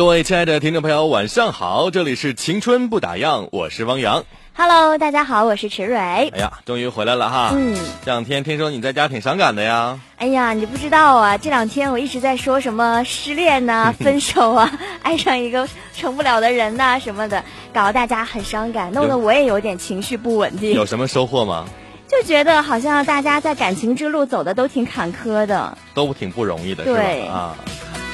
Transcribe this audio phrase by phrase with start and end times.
[0.00, 1.90] 各位亲爱的听众朋友，晚上好！
[1.90, 4.24] 这里是青春不打烊，我是汪洋。
[4.56, 5.98] Hello，大家好，我是池蕊。
[5.98, 7.52] 哎呀，终于回来了哈！
[7.54, 10.00] 嗯，这两天听说你在家挺伤感的呀？
[10.16, 21.66] 哎呀，你不知道啊，这两天我一直在说什么失恋呐、 分手啊，爱上一个成不了的人呐、什么的，搞得大家很伤感，弄得我也有点情绪不稳定有，什么收获吗？
[22.08, 25.76] 就觉得好像大家在感情之路走的都挺坎坷的。
[25.92, 27.34] 都挺不容易的，对是吧？
[27.34, 27.56] 啊，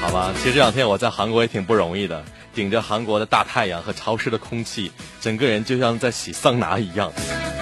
[0.01, 0.31] 好吧。
[0.37, 7.11] 其实这两天我在韩国也挺不容易的，顶着韩国的大太阳和潮湿的空气，整个人就像在洗桑拿一样。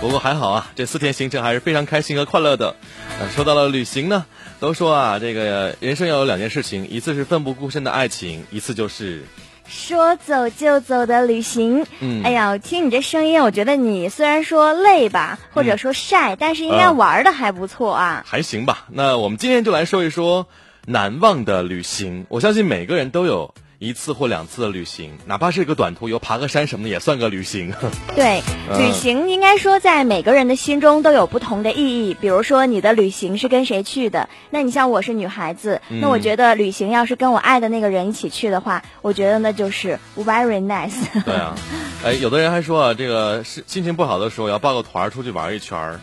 [0.02, 2.76] 不过还好啊，这四天行程还是非常开心和快乐的。
[3.20, 4.26] 呃，说到了旅行呢，
[4.60, 9.24] 都说啊，这个人生要有两件事情，一次是奋不顾身的爱情，一次就是
[9.66, 18.24] 说走就走的旅行，嗯哎呀，我听你这声音，我觉得你虽然说累吧，或者说晒，但是应该嗯玩的还不错啊。
[18.28, 18.86] 还行吧。
[18.92, 20.48] 那我们今天就来说一说
[20.86, 22.26] 难忘的旅行。
[22.30, 27.74] 我相信每个人都有一次或两次的旅行，哪怕是一个短途游，爬个山什么的，也算个旅行。
[28.16, 28.42] 对，
[28.72, 32.14] 嗯旅行应该说在每个人的心中都有不同的意义。
[32.14, 34.30] 比如说你的旅行是跟谁去的？
[34.50, 40.94] 那你像我是女孩子，嗯那我觉得旅行要是跟我爱的那个人一起去的话，我觉得那就是 very nice。
[41.26, 41.56] 对啊，
[42.04, 46.00] 哎，有的人还说啊，这个是心情不好的时候要报个团儿出去玩一圈儿，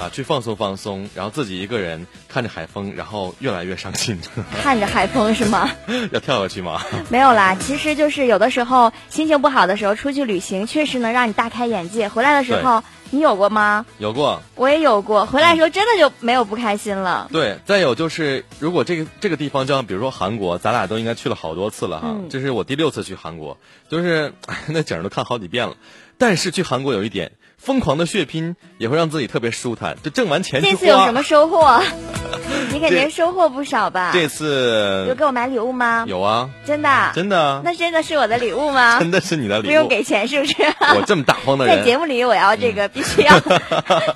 [0.00, 4.18] 啊，去放松放松，然后自己一个人看着海风，然后越来越伤心，
[4.62, 5.70] 看着海风是吗？
[6.10, 6.82] 要跳下去吗？
[7.08, 12.08] 没有啦，其实就是有的时候心情不好的时候出去旅行，确实能让你大开眼界。
[12.08, 13.86] 回来的时候，你有过吗？
[13.98, 14.42] 有过。
[14.56, 17.28] 我也有过，回来的时候真的就没有不开心了。
[17.32, 22.08] 对，再有就是，如果这个这个地方，就像比如说韩国，咱俩都应该去了好多次了哈。
[22.10, 23.56] 嗯这是我第六次去韩国，
[23.88, 24.32] 就是
[24.66, 25.76] 那景儿都看好几遍了。
[26.18, 27.32] 但是去韩国有一点，
[27.64, 29.96] 疯狂的血拼也会让自己特别舒坦。
[30.02, 31.80] 就挣完钱这次有什么收获？
[32.72, 34.10] 你肯定收获不少吧？
[34.12, 36.04] 这次有给我买礼物吗？
[36.06, 37.12] 有啊，真的？
[37.14, 38.98] 真的啊，那真的是我的礼物吗？
[39.00, 39.70] 真的是你的礼物。
[39.70, 40.54] 不用给钱是不是？
[40.96, 43.38] 我这么大方的人 在，节目里，我要这个必须要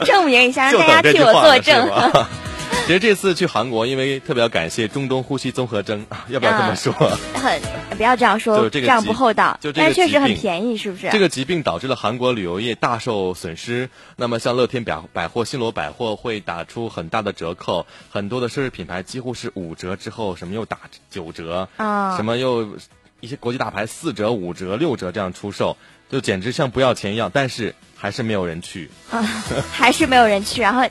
[0.05, 1.89] 证明一下，让大家替我作证。
[2.79, 2.85] 吧？
[2.87, 6.93] 其实这次去韩国，因为特别要感谢中东呼吸综合征， 要不要这么说？
[7.35, 7.61] 很
[7.97, 9.59] 不要这样说，就这个样不厚道。
[9.61, 11.09] 就这个但确实很便宜，是不是？
[11.11, 13.91] 这个疾病导致了韩国旅游业大受损失。
[14.17, 20.79] 那么像乐天百百货、新罗百货会打出很大的折扣，很多的奢侈品牌几乎是五折之后，什么又打
[21.11, 22.77] 九折，啊什么又
[23.21, 25.77] 一些国际大牌四折、五折、六折这样出售，
[26.09, 27.31] 就简直像不要钱一样。
[27.35, 29.21] 但是还是没有人去，啊，
[29.73, 30.61] 还是没有人去。
[30.61, 30.89] 然后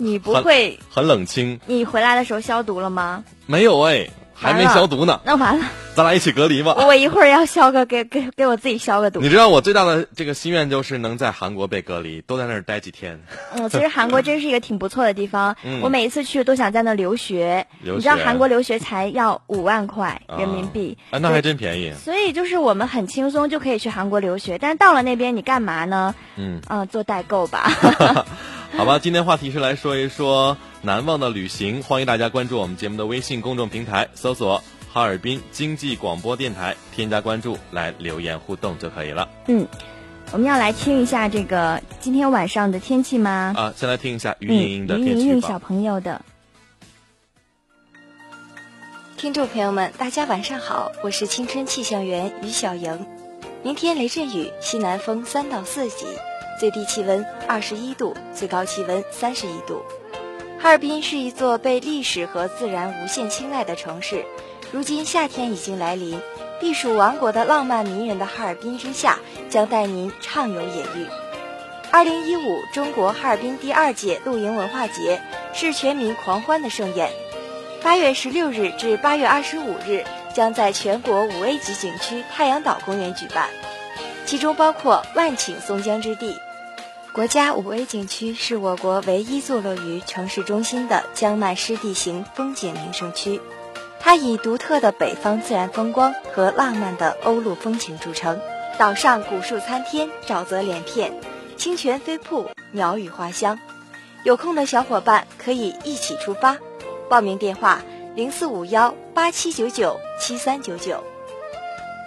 [0.00, 1.60] 你不会，很冷清。
[1.66, 3.22] 你回来的时候消毒了吗？
[3.46, 6.74] 没有哎，还没消毒呢，那完了，咱俩一起隔离吧。
[6.78, 9.28] 我一会儿要消个给给给我自己消个毒你。
[9.28, 13.20] 知道我最大的这个心愿就是能在韩国被隔离，都在那儿待几天。
[13.54, 15.54] 嗯，其实韩国真是一个挺不错的地方。
[15.64, 17.66] 嗯我每一次去都想在那留学。
[17.82, 21.92] 留你知道韩国留学才要五万块人民币，啊，那还真便宜。
[21.92, 24.56] 所以就是我们很轻松就可以去韩国留学。
[24.56, 26.14] 但是到了那边你干嘛呢？
[26.36, 27.70] 嗯，嗯、做代购吧。
[28.76, 39.28] 好吧，今天话题是来说一说难忘的旅行，欢迎大家关注我们节目的微信公众平台，搜索“哈尔滨经济广播电台”，添加关注来留言互动就可以了。
[39.48, 39.66] 嗯，
[40.32, 43.52] 我们要来听一下这个今天晚上的天气吗？
[43.56, 45.58] 啊，先来听一下于嗯，莹莹的于天气预报莹莹小。
[45.58, 46.22] 朋友的。
[49.18, 53.06] 听众朋友们，大家晚上好，我是青春气象员于小莹。
[53.62, 56.06] 明天雷阵雨，西南风三到四级，
[56.60, 59.82] 最低气温二十一度，最高气温三十一度。
[60.58, 64.26] 哈尔滨是一座被历史和自然无限青睐的城市，
[64.70, 66.20] 如今夏天已经来临，
[66.60, 69.18] 避暑王国的浪漫迷人的哈尔滨之夏，
[69.48, 71.06] 将带您畅游野域。
[71.90, 75.22] 二零一五中国哈尔滨第二届露营文化节
[75.54, 77.10] 是全民狂欢的盛宴，
[77.82, 80.04] 八月十六日至八月二十五日
[80.34, 83.48] 将在全国五 A 级景区太阳岛公园举办，
[84.26, 86.36] 其中包括万顷松江之地。
[87.12, 93.40] 国家五 A 景区是我国唯一坐落于城市中心的江漫湿地形风景名胜区。
[93.98, 98.40] 它以独特的北方自然风光和浪漫的欧陆风情著称，
[98.78, 101.12] 岛上古树参天，沼泽连片，
[101.56, 103.58] 清泉飞瀑，鸟语花香。
[104.22, 106.58] 有空的小伙伴可以一起出发，
[107.08, 107.82] 报名电话
[108.14, 111.02] 零四五幺八七九九七三九九。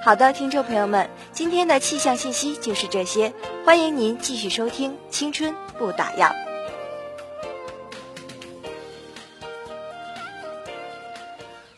[0.03, 3.31] 好的，听众朋友们，今天的气象信息就是这些，
[3.65, 6.29] 欢迎您继续收听《青春不打烊》。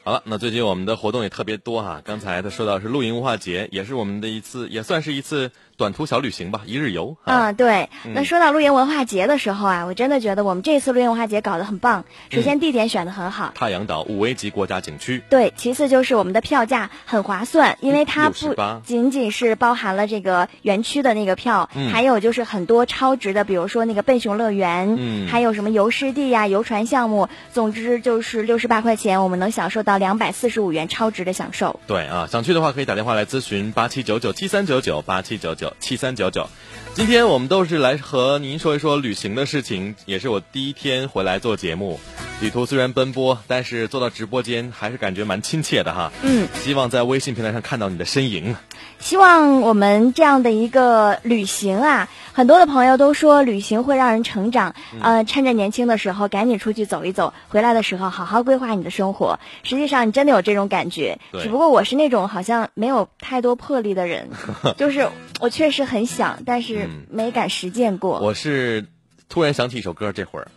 [0.04, 2.02] 好了，那最近我们的活动也特别多哈。
[2.04, 5.52] 刚才他说到是露营文化节，也是我们的一次，也算是一次。
[5.78, 7.18] 短途小旅行吧，一日游。
[7.26, 7.90] 嗯，对。
[8.14, 12.06] 那说到露营文化节的时候啊，我真的觉得我们这次露营文化节搞得很棒。
[12.32, 15.22] 首先地点选的很好，太阳岛五 A 级国家景区。
[15.30, 18.56] 对，其次就是我们的票价很划算，因为它不
[18.86, 27.28] 仅仅是包含了这个园区的那个票，还有就是很多超值的，比如说那个笨熊乐园，嗯，还有什么游湿地呀、游船项目。
[27.52, 31.80] 总之就是六十八块钱，我们能享受到两百四十五元超值的享受。
[31.86, 35.65] 对啊，想去的话可以打电话来咨询八七九九七三九九八七九九。
[35.80, 36.50] 七三九九，
[36.94, 42.00] 今天我们都是来和您说一说旅行的事情，也是我第一天回来做节目。
[42.42, 46.12] 旅途虽然奔波，但是坐到直播间还是感觉蛮亲切的哈。
[46.22, 48.56] 嗯，希望在微信平台上看到你的身影。
[49.06, 54.74] 希望我们这样的一个旅行啊，很多的朋友都说旅行会让人成长。
[55.00, 59.40] 呃，趁着年轻的时候赶紧出去走一走，回来的时候好好规划你的生活。
[59.62, 61.20] 实际上，你真的有这种感觉。
[61.40, 64.28] 只不过我是那种好像没有太多魄力的人，
[64.76, 65.08] 就是
[65.40, 68.20] 我确实很想，但是没敢实践过。
[68.22, 68.88] 我是
[69.30, 70.48] 突然想起一首歌，这会儿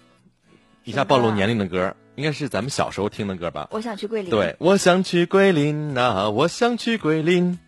[0.84, 3.68] 一下暴露年龄的歌，应该是咱们小时候听的歌吧？
[3.72, 4.30] 我想去桂林。
[4.30, 7.58] 对，我想去桂林呐，我想去桂林。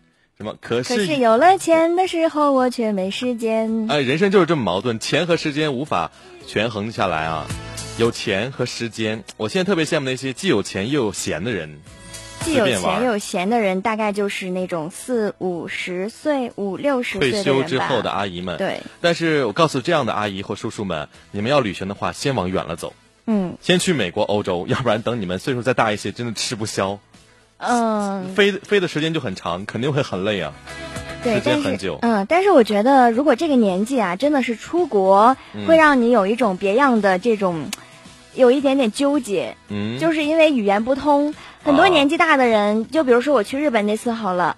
[0.41, 0.55] 什么？
[0.59, 3.87] 可是可是有了钱的时候，我却没时间。
[3.89, 6.11] 哎，人生就是这么矛盾，钱和时间无法
[6.47, 7.45] 权衡下来啊！
[7.97, 11.79] 有钱和时间，我现在特别羡慕那些既有钱又有闲的人。
[12.43, 18.57] 既有钱又有闲的人，大概就是那种四五十岁、五六十岁退休之后的阿姨们。
[18.57, 18.81] 对。
[18.99, 22.93] 但是我告诉这样的阿姨或叔叔们，你们要旅行的话，先往远了走。
[23.27, 23.55] 嗯。
[23.61, 26.99] 先去美国、欧洲，要不然等你们岁数再大一些，真的吃不消。
[27.61, 30.51] 嗯，飞飞的时间就很长，肯定会很累啊。
[31.23, 31.99] 对，时间很久。
[32.01, 35.37] 嗯，但是我觉得，如果这个年纪啊，真的是出国，
[35.67, 37.69] 会让你有一种别样的这种，
[38.33, 39.55] 有一点点纠结。
[39.69, 44.57] 嗯，就是因为语言不通，很多年纪大的人，就比如说我去日本那次好了。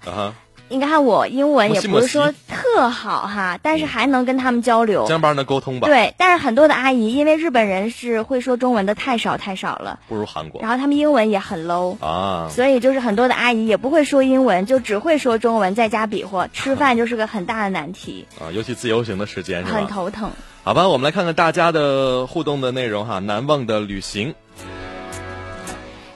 [0.74, 5.86] 你看我英文也不是说特好哈，但是还能跟他们交流，江班能沟通吧？
[5.86, 10.60] 对，但是很多的阿姨，因为日本人是会说中文的太少太少了，不如韩国。
[10.60, 19.78] 然后他们英文也很 low 啊，所以就是很多的阿姨也不会说英文，就只会说中文，在家比划吃饭就是个很大的难题 啊，尤其自由行的时间是吧？
[19.78, 20.30] 很头疼。
[20.64, 24.34] 好吧，我们来看看大家的互动的内容哈，难忘的旅行。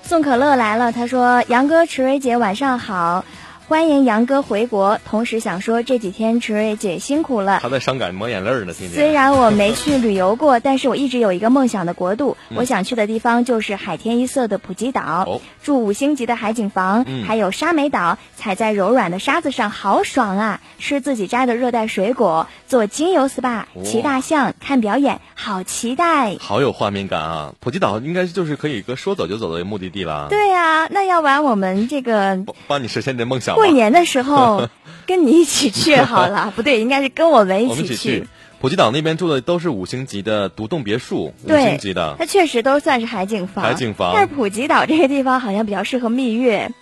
[0.02, 3.24] 宋可乐来了，他说：“杨哥，池蕊姐，晚上好。”
[3.68, 7.58] 欢迎杨哥回国，同时想说这几天池蕊姐辛苦了。
[7.60, 8.94] 他在伤感抹眼泪呢，今天。
[8.94, 20.62] 虽然我没去旅游过，但是我一直有一个梦想的国度，我想去的地方就是海天一色的普吉岛，住五星级的海景房，还有沙美岛，踩在柔软的沙子上好爽啊！
[20.78, 26.38] 吃自己摘的热带水果，做精油 SPA，骑大象，看表演，好期待！
[26.40, 27.54] 好有画面感啊！
[27.60, 30.28] 普吉岛应该就是可以个说走就走的目的地了。
[30.30, 33.57] 对呀，那要不然我们这个帮你实现你的梦想。
[33.58, 34.68] 过年的时候
[35.06, 38.26] 跟你一起去好了， 不对，应该是跟我们一起去。
[38.60, 42.16] 普吉岛那边住的都是五星级的独栋别墅，五星级的。
[42.18, 44.10] 它确实都算是海景房，海景房。
[44.12, 46.72] 但是普吉岛这个地方好像比较适合蜜月，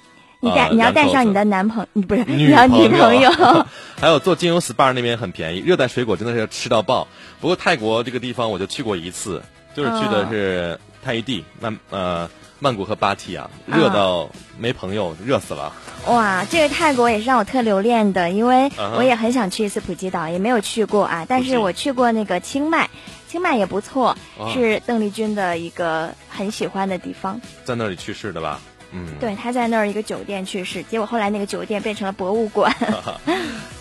[0.40, 3.30] 你带你要带上你的男朋 友，不是你要女朋友。
[4.00, 7.06] 还有做精油 SPA 那边很便宜，热带水果真的是要吃到爆。
[7.40, 9.42] 不过泰国这个地方我就去过一次，
[9.74, 15.72] 就是去的是泰伊地那呃曼谷和芭提雅，热到没朋友，热死了。
[16.06, 21.26] 哇，这个泰国也是让我特留恋的，因为我也很想去一次普吉岛，也没有去过啊。
[21.28, 22.88] 但是我去过那个清迈，
[23.28, 24.16] 清迈也不错，
[24.54, 27.40] 是邓丽君的一个很喜欢的地方。
[27.64, 28.60] 在那里去世的吧？
[28.92, 32.74] 嗯，对，他在那儿一个酒店去世，结果后来那个酒店变成了博物馆。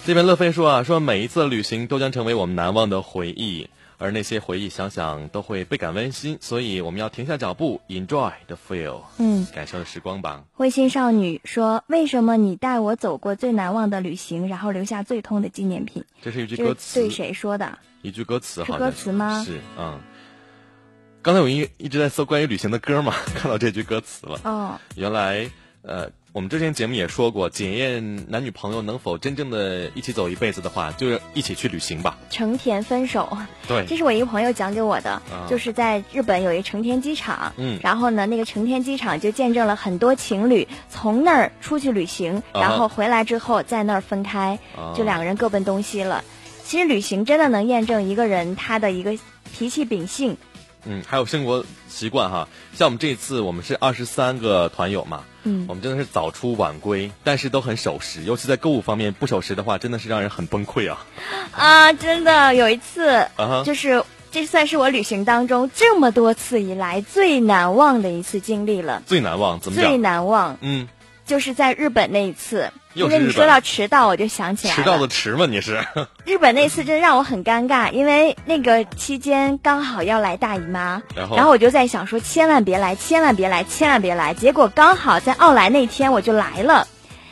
[0.05, 3.69] 这边乐飞说啊，说每一次旅行都将成为我们难忘的回忆。
[3.97, 10.43] 而那些回忆想想都会倍感温馨，所以我们要停下脚步，enjoy the feel，嗯，感受时光吧。
[10.53, 17.77] 灰心少女说：“为什么你带我走过最难忘的旅行，然后留下最痛的纪念品？”这是一句歌词，对谁说的？
[18.01, 19.99] 一句歌词，是好像歌词吗是，嗯。
[21.21, 24.39] 刚才我一一直在搜关于旅行的歌嘛， 看到这句歌词了。
[24.43, 25.49] 哦，原来，
[25.81, 32.17] 呃，我们之前节目也说过，检验男女朋友能否真正的一起走一辈子的话，就是一起去旅行吧。
[32.29, 33.37] 成田分手，
[33.69, 46.25] 对这是我一个朋友讲给我的，啊就是在日本有一成田机场，嗯然后呢，那个成田机场就见证了很多情侣从那儿出去旅行，啊然后回来之后在那儿分开，啊就两个人各奔东西了。
[46.65, 49.17] 其实旅行真的能验证一个人他的一个
[49.57, 50.35] 脾气秉性，
[50.85, 61.05] 嗯，还有生活习惯哈，像我们这一次我们是二十三个团友嘛，嗯我们真的是早出晚归，但是都很守时，尤其在购物方面不守时的话，真的是让人很崩溃啊。
[61.51, 69.97] 啊，真的有一次，啊哈就是这算是我旅行当中这么多次以来最难忘的一次经历了，最难忘怎么最？
[69.97, 70.87] 难忘嗯，
[71.25, 72.71] 就是在日本那一次。
[72.95, 74.81] 因为你说到迟到，我就想起来了。
[74.81, 75.79] 迟到的迟吗，你是？
[76.25, 84.33] 日本那次真让我很尴尬，因为那个期间刚好要来大姨妈，然后然后我就在想说，千万别来，千万别来，千万别来。
[84.33, 86.87] 结果刚好在奥莱那天我就来了，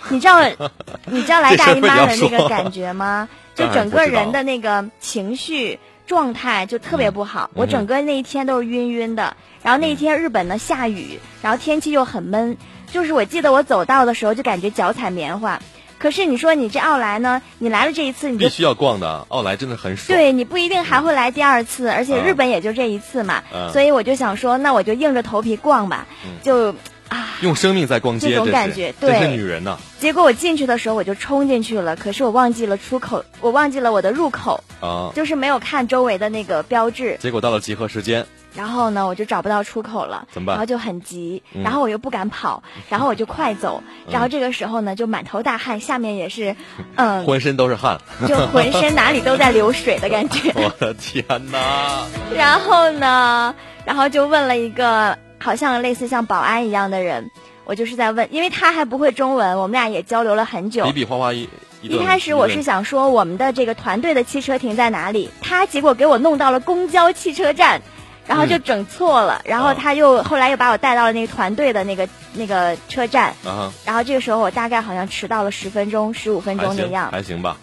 [0.10, 0.42] 你知道，
[1.08, 3.28] 你知道来大姨妈的那个感觉吗？
[3.56, 9.36] 就整个人的那个情绪状态就特别不好，嗯我整个那一天都是晕晕的。
[9.62, 12.58] 然后那一天日本呢下雨，然后天气又很闷，
[12.94, 15.60] 就是我记得我走道的时候就感觉脚踩棉花。
[15.98, 20.16] 可是你说你这奥莱呢，你来了这一次你就必须要逛的，奥莱真的很爽。
[20.16, 23.72] 对你不一定还会来第二次，而且日本也就这一次嘛，嗯。
[23.72, 26.06] 所以我就想说，那我就硬着头皮逛吧，
[26.44, 26.76] 就
[27.08, 29.36] 啊，用生命在逛街，这种感觉真是对。
[29.36, 29.78] 女人呐。
[30.00, 35.10] 结果我进去的时候我就冲进去了，可是我忘记了出口，我忘记了我的入口，啊！
[35.16, 46.56] 就是没有看周围的那个标志，结果到了集合时间，然后呢我就找不到出口了，怎么办然后就很急，嗯然后我又不敢跑， 然后我就快走，然后这个时候呢就满头大汗，下面也是，
[46.96, 50.52] 嗯，浑身都是汗，就浑身哪里都在流水的感觉。
[50.56, 52.06] 我的天哪！
[52.36, 53.54] 然后呢，
[53.86, 57.30] 然后就问了一个好像类似像保安一样的人，
[57.66, 60.92] 我就是在问，因为他还不会中文，我们俩也交流了很久比。
[60.92, 61.50] 比划划一
[61.82, 67.82] 一开始我是想说我们的这个团队的汽车停在哪里，他结果给我弄到了公交汽车站，
[68.28, 77.10] 然后就整错了，然后他又后来又把我带到了那个团队的那个那个车站，啊，然后这个时候我大概好像迟到了十分钟、十五分钟那样。
[77.12, 77.58] 还行吧。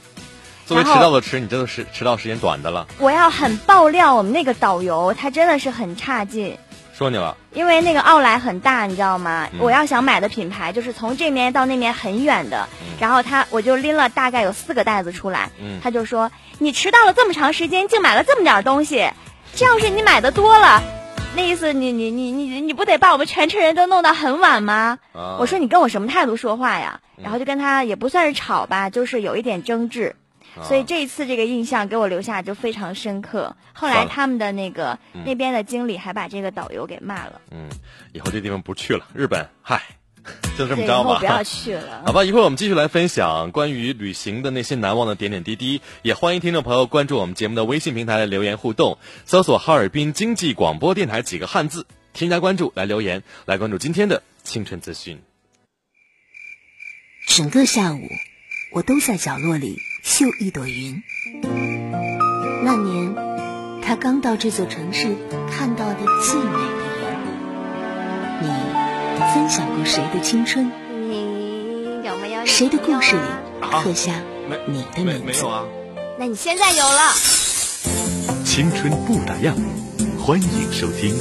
[0.67, 2.87] 作为迟到的迟，你真的是迟到时间短的了。
[2.99, 6.57] 我要很爆料我们那个导游，他真的是很差劲。
[6.97, 9.49] 说你了，因为那个奥莱很大，你知道吗？
[9.52, 9.59] 嗯。
[9.61, 12.69] 我要想买的品牌就是从这面到那面很远的，
[13.00, 15.81] 然后他我就拎了大概有四个袋子出来，嗯。
[15.83, 19.11] 他就说你迟到了这么长时间，竟买了这么点儿东西，
[19.61, 20.83] 这要是你买的多了，
[21.37, 24.99] 那意思你你你你你不得把我们全车人都弄到很晚吗？
[25.12, 27.02] 啊我说你跟我什么态度说话呀？
[27.19, 30.17] 嗯然后就跟他也不算是吵吧，就是有一点争执。
[30.57, 33.55] 啊所以这一次这个印象给我留下就非常深刻。
[33.75, 37.43] 后来他们的那个、那边的经理还把这个导游给骂了。
[37.50, 37.69] 嗯，
[38.14, 39.83] 以后这地方不去了，日本，嗨，
[40.59, 41.19] 就这么着吧。
[41.19, 42.03] 不要去了。
[42.07, 55.21] 好吧，一会儿我们继续来分享关于旅行的那些难忘的点点滴滴，也欢迎听众朋友关注我们节目的微信平台来留言互动，搜索哈尔滨经济广播电台几个汉字，添加关注来留言，来关注今天的清晨资讯。
[57.27, 58.09] 整个下午，
[58.73, 61.03] 我都在角落里绣一朵云。
[62.63, 63.15] 那年，
[63.83, 65.17] 他刚到这座城市
[65.51, 66.80] 看到的最美
[69.33, 70.73] 分享过谁的青春？
[71.09, 73.23] 你有没有谁的故事里
[73.61, 74.21] 啊刻下
[74.67, 75.47] 你的名字？
[75.47, 75.65] 啊？
[76.19, 77.13] 那你现在有了。
[78.45, 79.55] 青春不打烊，
[80.19, 81.15] 欢迎收听。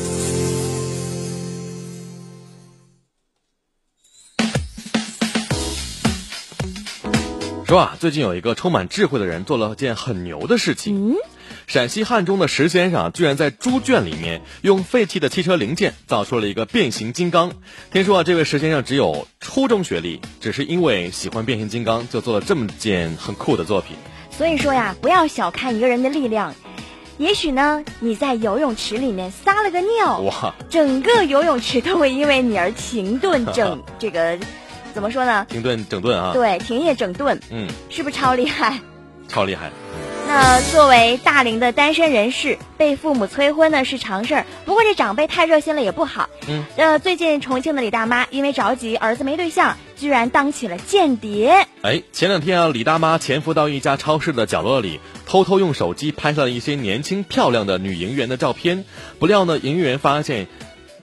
[7.68, 11.12] 说啊，最近有一个充满智慧的人做了件很牛的事情。
[11.12, 11.16] 嗯，
[11.70, 17.52] 陕西汉中的石先生啊居然在猪圈里面用废弃的汽车零件造出了一个变形金刚。
[17.92, 23.96] 听说啊，这位石先生只有初中学历，只是因为喜欢变形金刚，就做了这么件很酷的作品。
[24.32, 26.56] 所以说呀，不要小看一个人的力量。
[27.20, 34.40] 也许呢，你在游泳池里面撒了个尿，哇，整个游泳池都会因为你而停顿整 这个，
[34.96, 35.46] 怎么说呢？
[35.48, 38.80] 停顿整顿啊，对，停业整顿，嗯，是不是超厉害？
[39.28, 39.70] 超厉害。
[40.30, 44.46] 那作为大龄的单身人士，被父母催婚呢是常事儿。
[44.64, 46.30] 不过这长辈太热心了也不好。
[46.48, 46.64] 嗯。
[46.78, 51.66] 呃，最近重庆的李大妈因为着急儿子没对象，居然当起了间谍。
[51.82, 58.86] 哎，前两天啊，李大妈潜伏到一家超市的角落里，偷偷用手机拍下了一些年轻漂亮的女营业员的照片。
[59.18, 60.46] 不料呢，营业员发现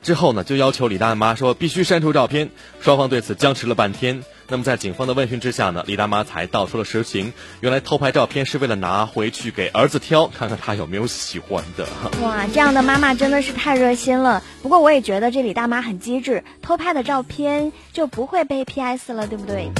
[0.02, 2.50] 之后呢，就要求李大妈说必须删除照片。
[2.80, 4.22] 双方对此僵持了半天。
[4.48, 7.32] 那么在警方的问询之下呢，李大妈才道出了实情。
[7.60, 11.86] 原来偷拍照片是为了拿回去给儿子挑，看看他有没有喜欢的。
[12.22, 14.42] 哇，这样的妈妈真的是太热心了。
[14.62, 19.70] 不过我也觉得这李大妈很机智，偷拍的照片就不会被 PS 了，对不对？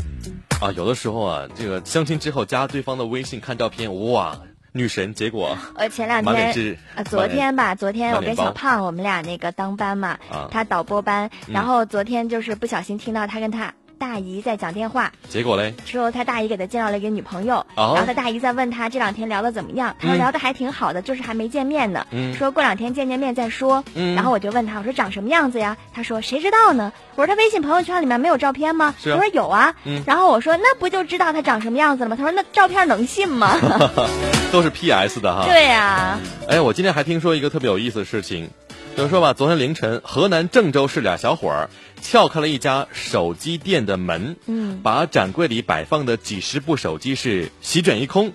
[0.61, 4.41] 啊，有的时候啊，这个相亲之后加对方的微信看照片，哇，
[4.73, 5.15] 女神！
[5.15, 10.19] 结果呃，前两天啊，昨天吧，昨天我跟小胖我们俩那个当班嘛，
[10.51, 13.73] 他导播班，然后昨天就是不小心听到他跟他。
[13.99, 15.73] 大姨在讲电话，结果嘞？
[15.85, 23.83] 之后他大姨给他介绍了一个女朋友，然后他大姨在问他这两天聊的怎么样，他说聊的还挺好的，就是还没见面呢，说过两天见见面再说。
[24.15, 25.77] 然后我就问他，我说长什么样子呀？
[25.95, 26.93] 他说谁知道呢？
[27.15, 28.95] 我说他微信朋友圈里面没有照片吗？
[29.03, 29.75] 他说有啊。
[30.07, 32.17] 然后我说那不就知道他长什么样子了吗？
[32.17, 33.57] 他说那照片能信吗？
[34.53, 35.45] 都是 PS 的哈。
[35.47, 36.19] 对呀。
[36.49, 38.51] 哎，我今天还听说一个特别有意思的事情。
[38.97, 41.69] 就说吧，昨天凌晨，河南郑州市俩小伙儿
[42.01, 48.33] 撬开了一家手机店的门，嗯，把展柜里摆放的几十部手机是席卷一空，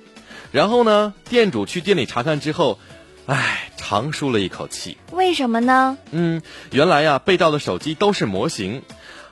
[0.52, 2.78] 然后呢，店主去店里查看之后，
[3.26, 4.98] 唉，长舒了一口气。
[5.12, 5.98] 为什么呢？
[6.12, 8.84] 嗯，原来呀，被盗的手机都是模型，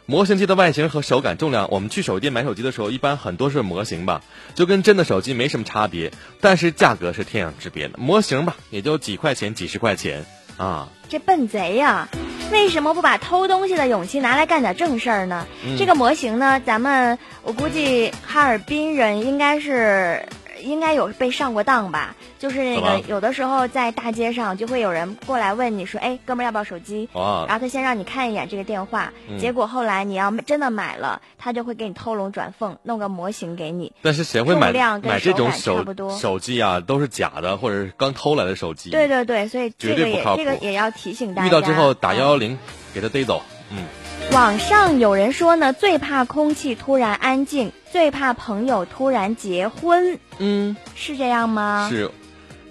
[0.08, 4.24] 模型机的外形和手感、重量，我们去手机店买手机的时候，一般很多是模型吧，
[4.56, 8.00] 就跟真的手机没什么差别，但是价格是天壤之别的。
[8.00, 10.26] 模型吧，也就几块钱、几十块钱。
[10.60, 12.08] 啊，这笨贼呀！
[12.52, 15.48] 为什么不把偷东西的勇气拿来干点正事儿呢？
[15.78, 20.22] 这个模型呢，咱们我估计哈尔滨人应该是。
[20.62, 22.16] 应该有被上过当吧？
[22.38, 33.92] 就是那个有的时候在大街上就会有人过来问你说：“哎，哥们儿要不要手机？”然后他先让你看一眼这个电话，结果后来你要真的买了，他就会给你偷龙转凤，弄个模型给你。
[34.02, 35.86] 但是谁会买买这种手
[36.18, 36.80] 手机啊？
[36.80, 38.90] 都是假的，或者是刚偷来的手机。
[38.90, 41.48] 对对对，所以这个也这个也要提醒大家。
[41.48, 42.58] 遇到之后打幺幺零，
[42.94, 43.42] 给他逮走。
[43.72, 43.86] 嗯。
[44.32, 50.20] 网上有人说呢，最怕空气突然安静，最怕朋友突然结婚。
[50.38, 51.88] 嗯，是这样吗？
[51.92, 52.12] 是，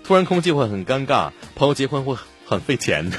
[0.04, 3.16] 突然空气会很尴尬，朋友结婚会很费钱的。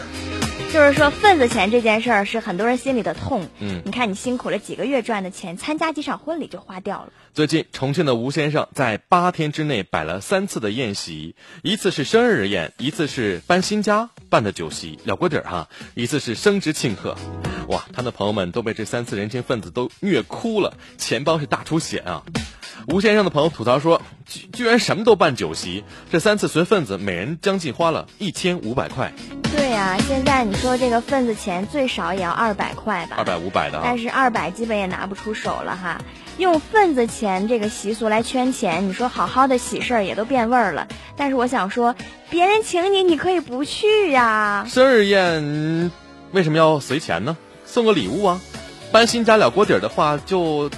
[0.71, 3.47] 就是说，份子钱这件事儿是很多人心里的痛。
[3.59, 7.11] 嗯，你看，你辛苦了几个月赚的钱，参加几场婚礼就花掉了。
[7.33, 17.15] 最近，重庆的吴先生在八天之内摆了三次的宴席，一次是生日宴，一次是搬新家办的酒席了锅底儿哈，一次是升职庆贺。
[17.69, 22.23] 哇，他的朋友们都被这三次人情份子都虐哭了，钱包是大出血啊！
[22.87, 29.11] 吴先生的朋友吐槽说，居居然什么都办酒席，这三次随份子每人将近花了一千五百块。
[29.55, 33.15] 对呀，现在你说这个份子钱最少也要二百块吧？
[33.17, 35.99] 二百五百的，但是二百基本也拿不出手了哈。
[36.37, 40.87] 用份子钱这个习俗来圈钱，你说好好的喜事儿也都变味儿了。
[41.17, 41.95] 但是我想说，
[42.29, 44.65] 别人请你，你可以不去呀。
[44.69, 45.91] 生日宴
[46.31, 47.35] 为什么要随钱呢？
[47.65, 48.41] 送个礼物啊，
[48.91, 50.69] 搬新家了锅底儿的话就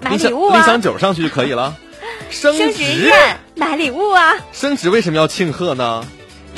[0.00, 1.76] 买礼物啊，拎箱酒上去就可以了。
[2.30, 6.04] 升职宴买礼物啊，升职为什么要庆贺呢？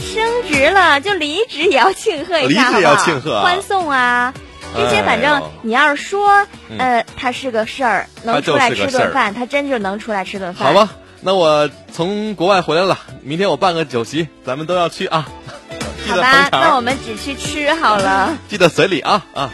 [0.01, 4.33] 升职了就离职也要庆贺一下，离职也要庆贺，欢送啊。
[4.75, 6.47] 这些反正你要是说，
[6.79, 10.69] 呃，他是个事儿，能出来吃顿饭，他真就能出来吃顿饭。
[10.69, 15.27] 好吧，那我从国外回来了，明天我办个酒席，咱们都要去啊。
[16.07, 18.37] 好吧，那我们只去吃好了。
[18.49, 19.51] 记得随礼啊啊。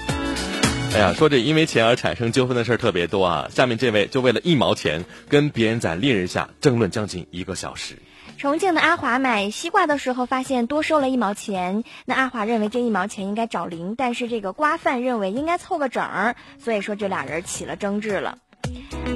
[0.95, 3.49] 哎呀，说这因为钱而产生纠纷的事儿特别多啊！
[3.55, 7.97] 下面这位就为了一毛钱，跟别人在烈日下争论将近一个小时。
[8.43, 18.39] 重庆的阿华买西瓜的时候发现多收了一毛钱，那阿华认为这一毛钱应该找零，但是这个瓜贩认为应该凑个整儿，所以说这俩人起了争执了。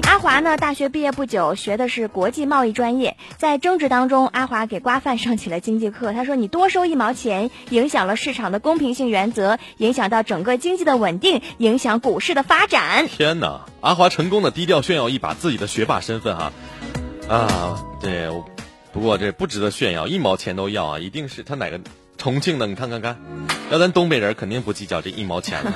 [0.03, 3.17] 阿华呢，大学毕业不久，学的是国际贸易专业。
[3.35, 6.13] 在争执当中，阿华给瓜贩上起了经济课。
[6.13, 13.65] 他说：“你多收一毛钱，影响了市场的公平性原则，影响到整个经济的稳定，影响股市的发展。”天哪！
[13.81, 16.53] 阿华成功的低调炫耀一把自己的学霸身份哈
[17.27, 17.83] 啊！
[17.99, 18.29] 对，
[18.97, 20.97] 不过这不值得炫耀，一毛钱都要啊！
[20.97, 21.79] 一定是他哪个
[22.17, 22.65] 重庆的？
[22.65, 23.15] 你看看看，
[23.69, 25.71] 要咱东北人肯定不计较这一毛钱了。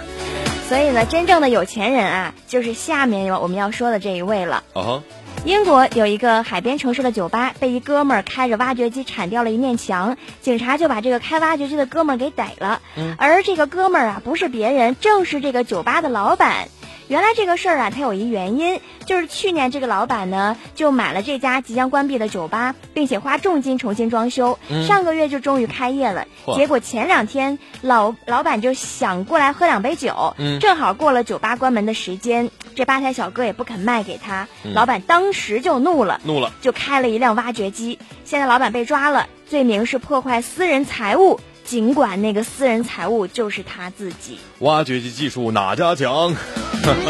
[0.67, 4.63] 所以呢，真正的有钱人啊，就是下面我们要说的这一位了。
[4.73, 5.03] 哦，
[5.45, 12.81] 英国有一个海边城市的酒吧，被一哥们儿开着挖掘机铲掉了一面墙，警察就把这个开挖掘机的哥们儿给逮了。
[12.97, 16.69] 嗯，而这个哥们儿啊，不是别人，正是这个酒吧的老板。
[17.11, 26.25] 原来这个事儿啊，它有一原因，就是去年这个老板呢就买了这家即将关闭的酒吧，并且花重金重新装修，上个月就终于开业了。
[26.55, 37.99] 结果前两天老老板就想过来喝两杯酒，正好过了酒吧关门的时间，这吧台小哥也不肯卖给他，老板当时就怒了，怒了，就开了一辆挖掘机。
[38.23, 41.41] 现在老板被抓了，罪名是破坏私人财物。
[41.71, 46.35] 尽管那个私人财物就是他自己，挖掘机技术哪家强？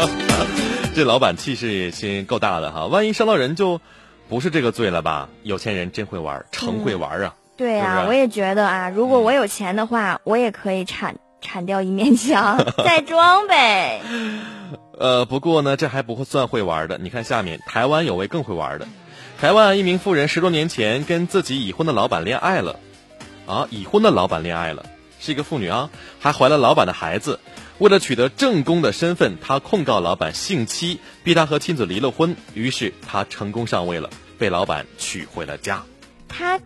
[0.94, 3.80] 这老板气势也心够大的哈，万一伤到人就
[4.28, 5.28] 不是这个罪了吧？
[5.42, 7.34] 有钱人真会玩，成会玩啊！
[7.56, 14.00] 对啊，我也觉得啊，如果我有钱的话，我也可以铲铲掉一面墙， 再装呗。
[14.96, 16.98] 呃，不过呢，这还不算会玩的。
[16.98, 18.86] 你看下面，台湾有位更会玩的，
[19.40, 22.78] 台湾一名富人十多年前跟自己已婚的老板恋爱了。
[23.46, 24.86] 啊，已婚的老板恋爱了，
[25.20, 27.40] 是一个妇女啊，还怀了老板的孩子。
[27.78, 32.36] 为了取得正宫的身份，她控告老板性妻，逼他和妻子离了婚。
[32.54, 35.82] 于是她成功上位了，被老板娶回了家。
[36.28, 36.60] 他，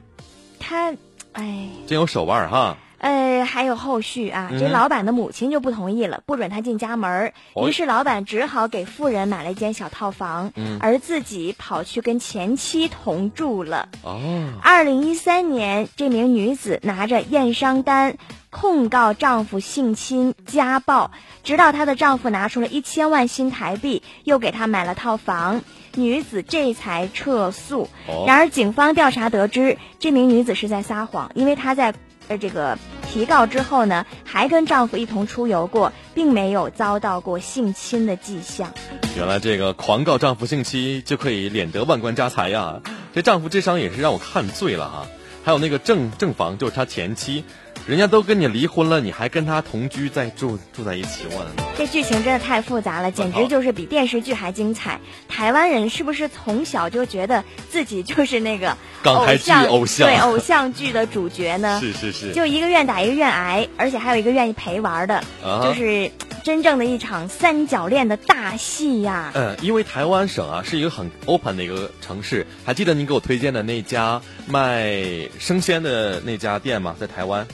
[0.59, 0.95] 他，
[1.33, 2.77] 哎，真有手腕哈。
[2.99, 7.35] 呃，还有后续啊，这老板的母亲就不同意了，不准他进家门
[7.67, 13.91] 于是老板只好给富人买了一间小套房，而自己跑去跟前妻同住了。
[14.03, 14.19] 哦，
[14.63, 18.17] 二零一三年，这名女子拿着验伤单
[18.49, 21.11] 控告丈夫性侵家暴，
[21.45, 25.61] 直到她的丈夫拿出了一千万新台币，又给她买了套房，
[25.95, 27.91] 女子这才撤诉。
[28.27, 31.93] 然而，警方调查得知，这名女子是在撒谎，因为她在。
[32.29, 38.73] 呃，这个提告之后呢，还跟丈夫一同出游过，并没有遭到过性侵的迹象。
[39.17, 42.81] 原来这个狂告丈夫性侵就可以敛得万贯家财呀！
[43.15, 45.07] 这丈夫智商也是让我看醉了哈。
[45.45, 47.45] 还有那个正正房，就是他前妻。
[47.87, 51.47] 人家都跟你离婚了，你还跟他同居，在住住在一起，我
[51.79, 55.01] 这剧情真的太复杂了，简直就是比电视剧还精彩。
[55.29, 61.79] 台湾人是不是从小就觉得自己就是那个偶像偶像对偶像剧的主角呢？
[61.83, 65.23] 是是是，就一个愿打一个愿挨，而且还有一个愿意陪玩的，
[65.63, 66.11] 就是。
[66.45, 69.33] 真正的一场三角恋的大戏呀！
[69.35, 76.95] 嗯，因为台湾省啊是一个很 open 的一个城市，还记得您给我推荐的那家卖生鲜的那家店吗？
[76.99, 77.47] 在台湾。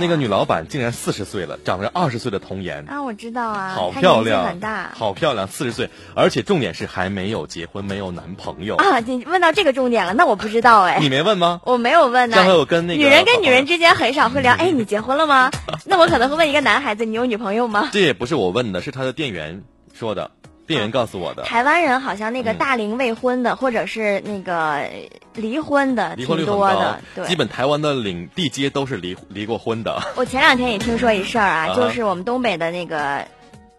[0.00, 3.00] 那个女老板竟然四十岁了，长着二十岁的童颜啊！
[3.00, 8.98] 我知道啊，好漂亮，很大，好漂亮，四十岁，而且重点是还没有结婚，没有男朋友啊！
[8.98, 11.60] 你问到这个重点了，那我不知道哎，你没问吗？
[11.64, 12.36] 我没有问呢。
[12.36, 15.52] 上回我跟那个女人跟女人之间很少会聊，哎，你结婚了吗？
[15.84, 17.90] 那我可能会问一个男孩子，你有女朋友吗？
[17.92, 18.26] 这也不。
[18.30, 20.30] 是我问的，是他的店员说的，
[20.70, 21.42] 店员告诉我的。
[21.42, 24.88] 台湾人好像那个大龄未婚的，或者是那个
[25.34, 30.00] 离婚的挺多的，对，基本台湾的领地街都是离离过婚的。
[30.16, 33.26] 我前两天也听说一事儿啊， 就是我们东北的那个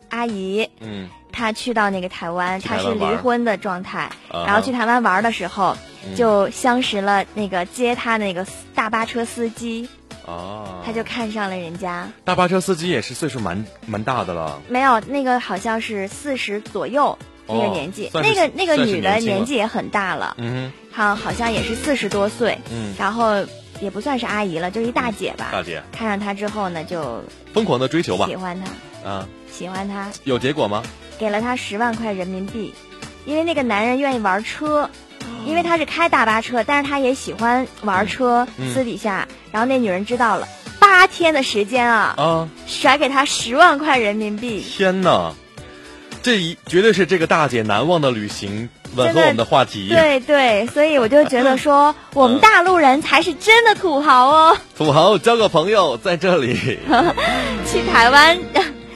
[0.10, 5.78] 阿姨，嗯，她去到那个台湾，她是离婚的状态，然后去台湾玩的时候，
[6.16, 9.88] 就相识了那个接她那个大巴车司机。
[10.26, 12.08] 哦，他就看上了人家。
[12.24, 14.62] 大巴车司机也是岁数蛮蛮大的了。
[14.68, 18.10] 没有，那个好像是四十左右那个年纪。
[18.14, 20.36] 那个那个女的年纪也很大了。
[20.38, 20.72] 嗯。
[20.92, 22.58] 好，好像也是四十多岁。
[22.72, 22.94] 嗯。
[22.98, 23.44] 然后
[23.80, 25.50] 也不算是阿姨了，就是一大姐吧。
[25.52, 25.82] 大姐。
[25.92, 28.26] 看上他之后呢，就疯狂的追求吧。
[28.28, 29.10] 喜欢他。
[29.10, 29.28] 啊。
[29.52, 30.12] 喜欢他。
[30.24, 30.84] 有结果吗？
[31.18, 32.74] 给了他十万块人民币，
[33.26, 34.90] 因为那个男人愿意玩车。
[35.46, 38.48] 因为他是开大巴车，但是他也喜欢玩车。
[38.74, 40.48] 私底下，然后那女人知道了，
[40.80, 44.62] 八天的时间啊，啊，甩给他十万块人民币。
[44.62, 45.34] 天哪，
[46.22, 49.90] 这一绝对是这个大姐难忘的旅行，吻合我们的话题。
[49.90, 54.58] 对对，所以我就觉得说， 我们大陆人才是真的土豪哦。
[54.78, 56.56] 土豪交个朋友在这里，
[57.66, 58.38] 去台湾。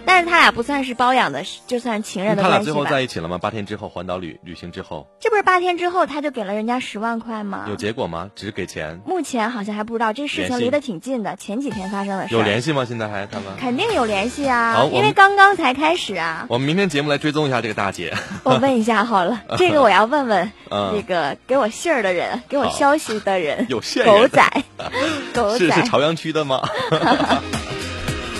[0.05, 3.37] 但是他俩不算是包养的，就算情人的关系他俩最后在一起了吗？
[3.37, 7.65] 八天之后环岛旅旅行之后，这不是八天之后他就给了人家十万块吗？
[7.67, 8.29] 有结果吗？
[8.35, 9.01] 只是给钱？
[9.05, 12.35] 目前好像还不知道，这事情离得挺近的，前几天发生的事。
[12.35, 12.85] 有联系吗？
[12.85, 13.55] 现在还他们？
[13.59, 16.45] 肯定有联系啊，因为刚刚才开始啊。
[16.49, 18.13] 我们明天节目来追踪一下这个大姐。
[18.43, 23.65] 我问一下好了， 这个我要问问那个给我信儿的人，给我消息的人。
[23.69, 24.63] 有线狗仔，
[25.33, 26.61] 狗仔是是朝阳区的吗？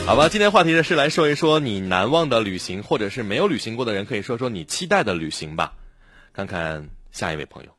[0.05, 5.73] 好吧，今天话题呢是来说一说你难忘的旅行，或者是没有旅行过的人可以说说你期待的旅行吧。
[6.31, 7.71] 看看下一位朋友。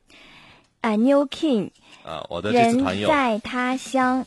[0.81, 1.71] 啊，New King。
[2.03, 3.07] 啊，我的这次朋友。
[3.07, 4.25] 人在他乡，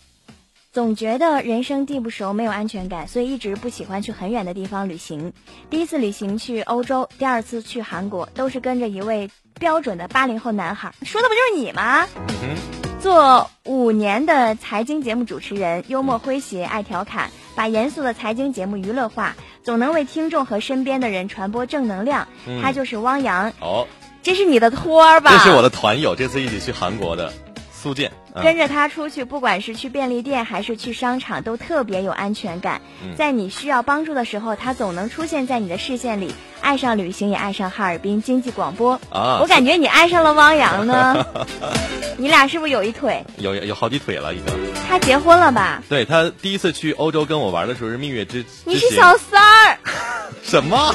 [0.72, 5.34] 总觉得人生地不熟，没有安全感，所以一直不喜欢去很远的地方旅行。
[5.68, 10.92] 第一次旅行去欧洲，第二次去韩国，都是跟着一位标准的八零后男孩。
[11.02, 12.08] 说的不就是你吗？
[12.42, 12.56] 嗯
[13.00, 17.30] 做五年的财经节目主持人，幽默诙谐，爱调侃。
[17.60, 22.26] 把严肃的财经节目娱乐化，总能为听众和身边的人传播正能量。
[22.62, 23.52] 他就是汪洋。
[23.60, 23.86] 哦，
[24.22, 25.30] 这是你的托儿吧？
[25.30, 27.30] 这是我的团友，这次一起去韩国的
[27.80, 28.12] 苏建。
[28.42, 32.80] 跟着他出去，不管是去便利店还是去商场，都特别有安全感。
[33.16, 36.34] 在你需要帮助的时候，他总能出现在你的视线里。
[36.60, 39.38] 爱上旅行，也爱上哈尔滨经济广播啊！
[39.40, 41.26] 我感觉你爱上了汪洋呢。
[42.18, 43.24] 你俩是不是有一腿？
[43.38, 44.54] 有有好几腿了，已经。
[44.86, 45.82] 他结婚了吧？
[45.88, 48.44] 对他第一次去欧洲跟我玩的时候是蜜月之。
[48.64, 49.78] 你是小三儿？
[50.44, 50.94] 什么？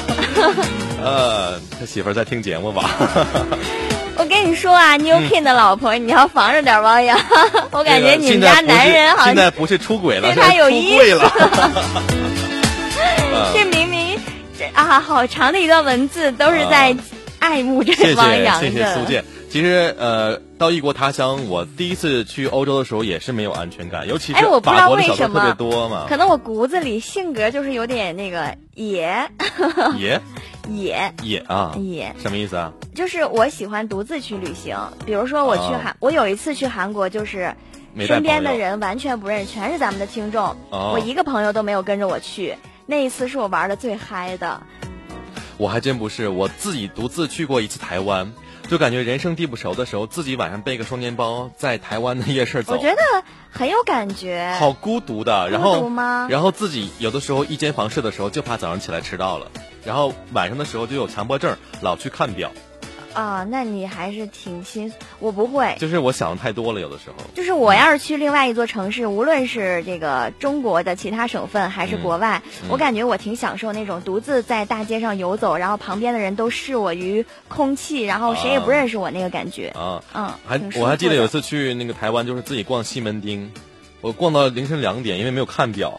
[1.02, 2.88] 呃，他媳妇儿在听节目吧？
[4.18, 7.18] 我跟你说啊，New King 的老婆，你要防着点汪洋。
[7.70, 11.32] 我感觉你们家男人好像现在不是出轨了，对他有意思了。
[13.52, 14.18] 这明明
[14.58, 16.96] 这啊，好长的一段文字都是在
[17.38, 18.70] 爱慕这汪洋的。
[18.70, 19.24] 谢谢苏建。
[19.48, 26.06] 其实呃，到异国他乡，我第一次去欧洲的时候也是没有安全感，尤其是法国的小偷特别多嘛。
[26.08, 29.30] 可能我骨子里性格就是有点那个野。
[29.96, 30.20] 野。
[30.68, 32.72] 野野啊野什么意思啊？
[32.94, 37.54] 就是我喜欢独自去旅行，比如说我去韩，我有一次去韩国，就是
[37.98, 42.56] 身边的人完全不认识，全是咱们的听众，我一个朋友都没有跟着我去。
[42.86, 44.62] 那一次是我玩的最嗨的。
[45.56, 48.32] 我还真不是，我自己独自去过一次台湾，
[48.68, 52.98] 就感觉人生地不熟的时候，自己晚上背个双肩包在台湾的夜市走，我觉得
[53.50, 54.56] 很有感觉。
[54.58, 55.88] 好孤独的，然后？
[56.28, 59.46] 然后自己有的时候一间房睡的时候，就怕早上起来迟到了。
[59.84, 62.50] 然后晚上的时候就有强迫症，老去看表。
[63.16, 65.74] 啊，那你还是挺心，我不会。
[65.78, 67.16] 就是我想的太多了，有的时候。
[67.34, 79.68] 就是我要是去另外一座城市，无论是这个中国的其他省份还是国外，我感觉我挺享受那种独自在大街上游走，然后旁边的人都视我于空气，然后谁也不认识我那个感觉。
[79.68, 83.48] 啊，嗯，还我还记得有一次去那个台湾，就是自己逛西门町，
[84.02, 85.98] 我逛到凌晨两点，因为没有看表，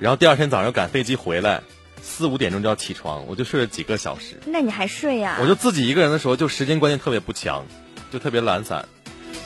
[0.00, 1.60] 然后第二天早上赶飞机回来。
[2.02, 4.40] 四五点钟就要起床，我就睡了几个小时。
[4.46, 5.38] 那你还睡呀？
[5.40, 7.64] 我就自己一个人的时候，就时间观念特别不强，
[8.10, 8.86] 就特别懒散，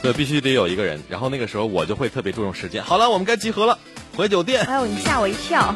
[0.02, 1.00] 所以必须得有一个人。
[1.08, 2.82] 然后那个时候我就会特别注重时间。
[2.82, 3.78] 好了，我们该集合了，
[4.16, 4.64] 回酒店。
[4.64, 5.74] 哎呦，你吓我一跳，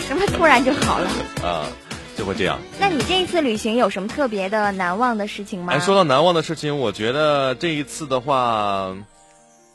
[0.00, 1.10] 什么突然就好了？
[1.46, 1.66] 啊，
[2.16, 2.58] 就会这样。
[2.80, 5.72] 那你这一次旅行有什么特别的难忘的事情吗？
[5.72, 8.96] 哎，说到难忘的事情，我觉得这一次的话，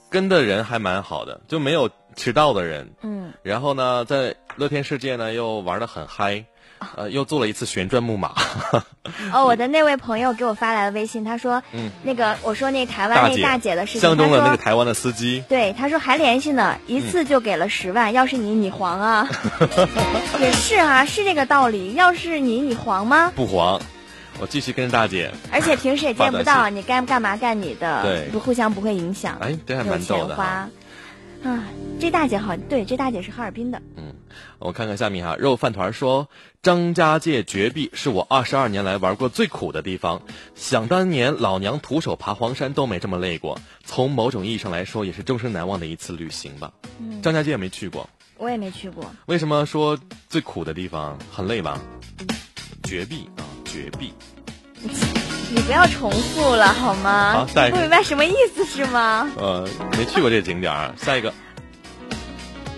[0.10, 2.92] 跟的人还蛮好的，就没有迟到的人。
[3.02, 3.32] 嗯。
[3.42, 6.46] 然后呢，在乐天世界呢又玩的很嗨，
[6.96, 8.34] 呃，又做了一次旋转木马。
[9.34, 15.44] 哦，我的那位朋友给我发来了微信，他说，嗯，那个我说那台湾那大姐的事情，相中了那个台湾的司机。
[15.50, 19.28] 对，他说还联系呢，一次就给了十万，要是你，你黄啊？
[20.40, 21.94] 也是啊，是这个道理。
[21.94, 23.32] 要是你，你黄吗？
[23.36, 23.82] 不黄，
[24.40, 25.32] 我继续跟着大姐。
[25.52, 29.38] 而且平时也见不到，你该干嘛干你的，对，不互相不会影响。
[29.42, 30.70] 哎，这还蛮逗的。
[31.44, 31.64] 啊，
[32.00, 33.82] 这大姐好，对，这大姐是哈尔滨的。
[33.98, 34.14] 嗯，
[34.60, 36.30] 我看看下面哈，肉饭团说
[36.62, 40.22] 张家界绝壁是我二十二年来玩过最苦的地方。
[40.56, 46.72] 想当年老娘徒手爬黄山都没这么累过，从某种意义上来说，也是终生难忘的一次旅行吧。
[47.00, 49.06] 嗯，张家界也没去过，我也没去过。
[49.26, 51.78] 为什么说最苦的地方很累吧？
[52.84, 54.14] 绝壁啊，绝壁。
[55.56, 57.46] 你不要重复了好吗？
[57.54, 59.30] 不明白什么意思是吗？
[59.38, 60.92] 呃，没去过这个景点儿。
[60.98, 61.32] 下一个，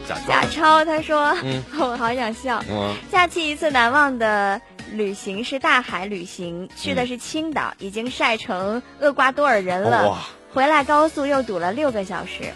[0.06, 2.62] 贾贾超他说：“嗯， 我好想笑。
[2.70, 4.60] 嗯，假期一次难忘的
[4.92, 10.10] 旅行是大海旅行，去的是青岛，已经晒成厄瓜多尔人了。
[10.10, 10.18] 哇！
[10.54, 12.54] 回来高速又堵了六个小时。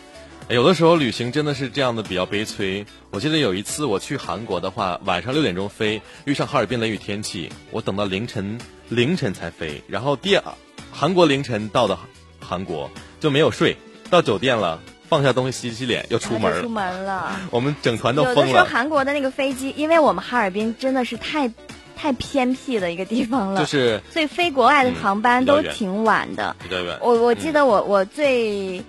[0.49, 2.83] 有的时候旅行真的是这样的，比较悲催。
[3.11, 8.59] 我记得有一次我去韩国的话，晚上六点钟飞，遇上哈尔滨雷雨天气，我等到凌晨。”
[8.89, 10.43] 凌晨才飞，然后第二，
[10.91, 11.95] 韩国凌晨到的
[12.39, 13.77] 韩国就没有睡，
[14.09, 16.61] 到酒店了，放下东西洗洗脸，又出门了。
[16.63, 17.39] 出门了。
[17.51, 18.41] 我们整团都疯了。
[18.41, 21.53] 有的时候韩国的那个飞机，因为我们哈尔滨真的是太，
[21.95, 26.55] 太偏僻的一个地方了，就是，所以飞国外的航班都挺晚的。
[26.63, 26.97] 比较远。
[27.03, 28.83] 我我记得我我最，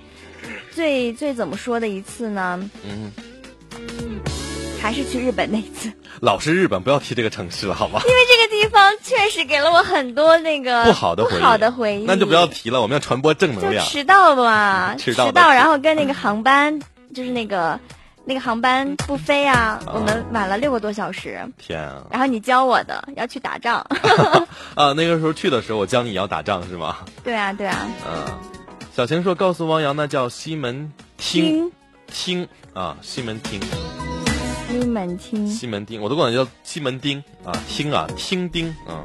[0.72, 2.70] 最最怎么说的一次呢？
[2.85, 3.12] 嗯。
[4.83, 5.92] 还是去日本那次。
[6.20, 8.00] 老是日本，不要提这个城市了，好吗？
[8.06, 12.04] 因为这个地方确实给了我很多那个不好的不好的回忆。
[12.06, 13.85] 那就不要提了，我们要传播正能量。
[13.85, 16.80] 迟到嘛，迟到，然后跟那个航班，
[17.14, 17.78] 就是那个
[18.24, 21.38] 那个航班不飞啊，我们晚了六个多小时。
[21.59, 22.06] 天啊！
[22.11, 23.87] 然后你教我的要去打仗。
[24.74, 26.96] 啊，那个时候去的时候，我教你要打仗是吗？
[27.22, 27.87] 对啊，对啊。
[28.11, 28.24] 嗯，
[28.94, 31.70] 小晴说：“告诉汪洋，那叫西门町，
[32.12, 33.61] 町啊，西门町。”
[34.68, 35.46] 西门町。
[35.48, 39.03] 西门町，我都管它叫西门町啊，听啊，听丁啊。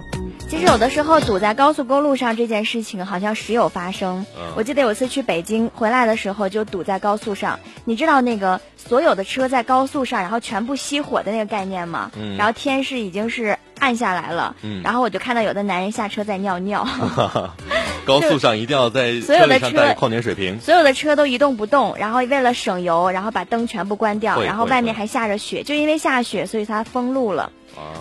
[0.48, 4.26] 其实有的时候堵在高速公路上这件事情好像时有发生。
[4.56, 12.12] 我记得有一次去北京回来的时候就堵在高速上，你知道那个所有的车在高速上，然后全部熄火的那个概念吗？
[12.16, 12.38] 嗯。
[12.38, 14.56] 然后天是已经是暗下来了。
[14.62, 14.84] 嗯。
[14.84, 16.88] 然后我就看到有的男人下车在尿尿。
[18.06, 27.52] 高速上一定要在所有的车矿泉水瓶，所有的车都一动不动，然后为了省油，然后把灯全部关掉，然后外面还下着雪，就因为下雪，所以它封路了。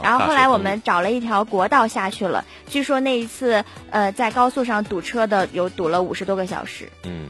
[0.03, 6.89] 然后后来我们找了一条国道下去了，据说那一次呃在高速上堵车的有堵了五十多个小时。
[7.03, 7.27] 嗯，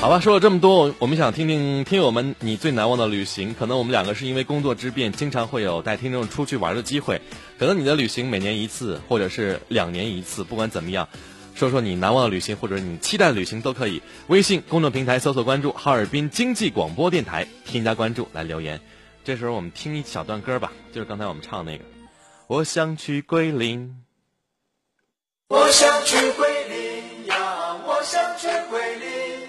[0.00, 3.54] 好吧，说了这么多，我们想听听听友们你最难忘的旅行。
[3.58, 7.20] 可能我们两个是因为工作之便，经常会有带听众出去玩的机会。
[7.58, 11.06] 可能你的旅行每年一次，或者是两年一次，不管怎么样。
[11.54, 14.02] 说说你难忘的旅行，或者你期待的旅行都可以。
[14.26, 18.80] 微信公众平台搜索关注哈尔滨经济广播电台，添加关注来留言。
[19.22, 21.84] 这时候我们听一小段歌吧，就是刚才我们唱那个。
[22.46, 24.02] 我想去桂林，
[25.48, 29.48] 我想去桂林呀，我想去桂林。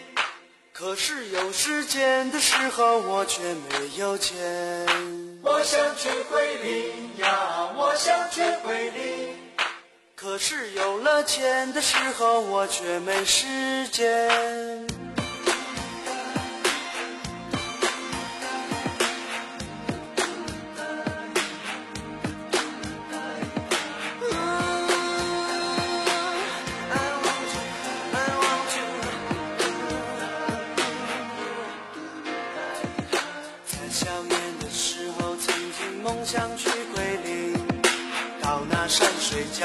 [0.72, 4.38] 可是有时间的时候，我却没有钱。
[5.42, 9.45] 我想去桂林呀，我想去桂林。
[10.16, 13.46] 可是有了钱的时候，我却没时
[13.92, 14.85] 间。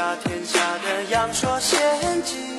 [0.00, 1.10] 水甲天。
[1.10, 1.78] 阳朔仙
[2.22, 2.49] 境，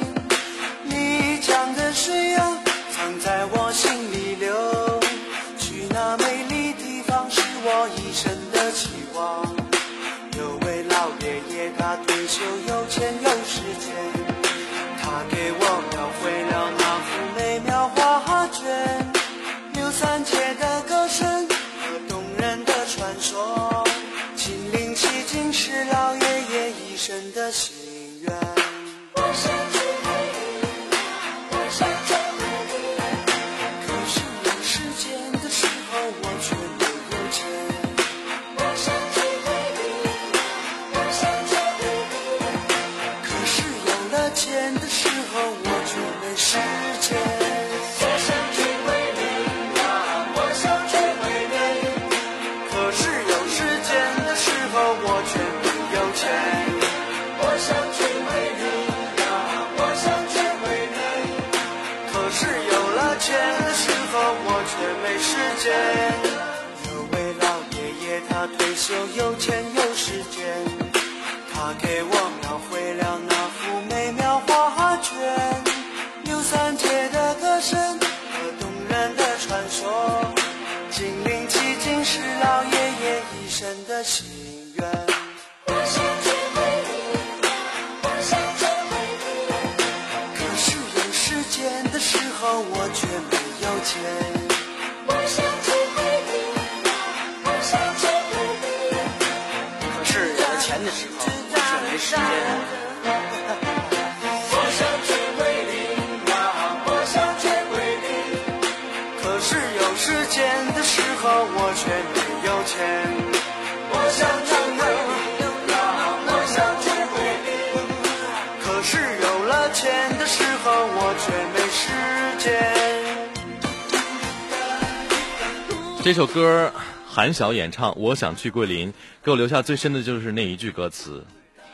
[126.33, 126.71] 歌
[127.07, 128.89] 韩晓演唱《我想去桂林》，
[129.23, 131.25] 给我留下最深的就是那一句歌词。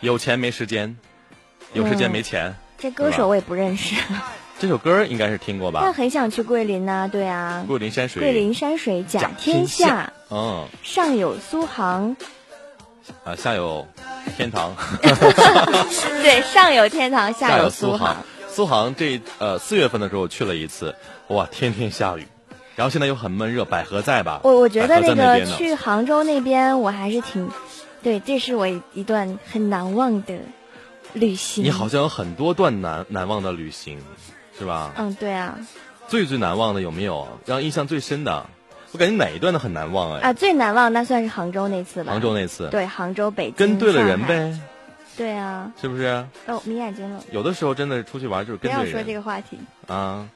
[0.02, 0.98] 有钱没时间，
[1.74, 2.56] 有时间没钱。
[2.78, 3.96] 这歌手我也不认识。
[4.60, 5.82] 这首歌应该是听过吧？
[5.84, 7.64] 那很想去桂林呐，对啊。
[7.68, 10.12] 桂林山水，桂林山水甲天下。
[10.30, 10.68] 嗯。
[10.84, 12.16] 上有苏杭，
[13.24, 13.88] 啊，下有
[14.36, 14.76] 天堂。
[16.22, 18.18] 对，上有天堂，下有苏杭。
[18.50, 20.96] 苏杭这呃四月份的时候去了一次，
[21.28, 22.26] 哇，天天下雨，
[22.78, 23.66] 然后现在又很闷热。
[23.66, 24.42] 百合在吧？
[24.44, 27.50] 我我觉得那个去杭州那边，我还是挺。
[28.04, 30.38] 对，这是我一段很难忘的
[31.14, 31.64] 旅行。
[31.64, 34.00] 你好像有很多段难难忘的旅行，
[34.58, 34.94] 是吧？
[34.96, 35.58] 嗯，对啊。
[36.08, 37.28] 最最难忘的有没有？
[37.46, 38.46] 让印象最深的，
[38.92, 40.22] 我感觉哪一段都很难忘哎。
[40.22, 42.12] 啊，最难忘那算是杭州那次吧。
[42.12, 42.70] 杭州那次。
[42.70, 43.56] 对，杭州、北京。
[43.56, 44.58] 跟对了人呗。
[45.18, 45.74] 对啊。
[45.82, 46.26] 是不是？
[46.46, 47.22] 哦，眯眼睛了。
[47.32, 48.92] 有的时候真的出去玩就是跟对人。
[48.92, 49.58] 不要说这个话题。
[49.88, 50.30] 啊。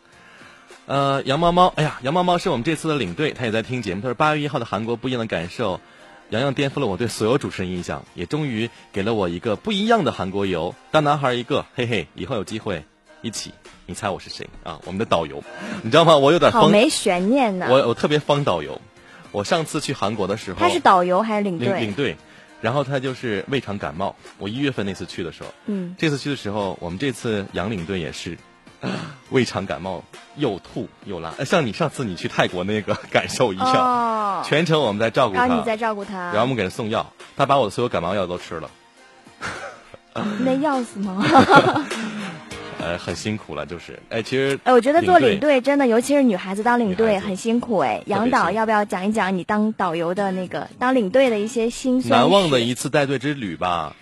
[0.91, 4.01] 呃，杨猫猫，哎呀，杨猫猫是我们这次的领队，他也在听节目。
[4.01, 5.79] 他说八月一号的韩国不一样的感受，
[6.31, 10.75] 洋洋颠覆了我对所有主持人印象，也终于给了我一个不一样的韩国游。
[10.91, 12.83] 大男孩一个，嘿嘿，以后有机会
[13.21, 13.53] 一起。
[13.85, 14.81] 你猜我是谁啊？
[14.85, 15.41] 我们的导游，
[15.81, 16.17] 你知道吗？
[16.17, 17.67] 我有点好没悬念呢。
[17.69, 18.81] 我我特别方导游。
[19.31, 21.79] 我上次去韩国的时候，他是导游还是领队？
[21.79, 22.17] 领队。
[22.59, 24.13] 然后他就是胃肠感冒。
[24.37, 28.37] 我一月份那次去的时候，嗯，这次去的时候，我们这次杨领队也是
[29.31, 30.03] 胃肠感冒，
[30.35, 33.73] 又吐又拉，像你上次你去泰国那个感受一样。
[33.73, 38.69] 哦，全程我们在照顾他，然后你在照顾他，然后我们给他送药，他把我的所有感冒药都吃了。
[40.43, 41.23] 那要死吗？
[42.83, 52.19] 呃，很辛苦了，就是，哎，其实，哎，我觉得做领队真的，尤其是女孩子当领队很辛苦，哎，杨导要不要讲一讲你当导游的那个当领队的一些辛酸？
[52.19, 53.95] 难忘的一次带队之旅吧。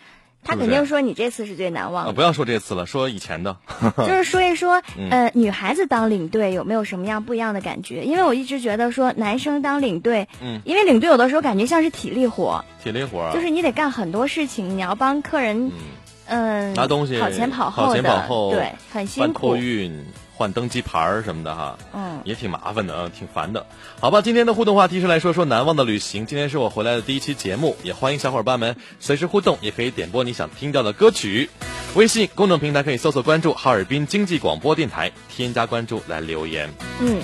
[0.50, 2.14] 他肯定说你这次是最难忘的。
[2.14, 3.58] 不要说这次了，说以前的。
[3.98, 4.82] 就是说一说，
[5.12, 8.04] 呃，女孩子当领队有没有什么样不一样的感觉？
[8.04, 15.72] 因为我一直觉得说男生当领队，嗯，因为领队有的时候感觉像是体力活，体力活，就是你得干很多事情，你要帮客人。
[16.32, 19.48] 嗯，拿东西跑前跑后的，对，很辛苦。
[19.48, 20.06] 托运、
[20.40, 23.66] 换登机牌儿什么的哈，嗯，也挺麻烦的，嗯，挺烦的。
[24.00, 26.26] 好吧，今天的互动话题是来说说难忘的旅行。
[26.26, 31.50] 今天是我回来的第一期节目，也欢迎小伙伴们随时互动，也可以点播你想听到的歌曲。
[31.94, 36.70] 微信公众平台可以搜索关注哈尔滨经济广播电台，添加关注来留言。
[37.02, 37.22] 嗯，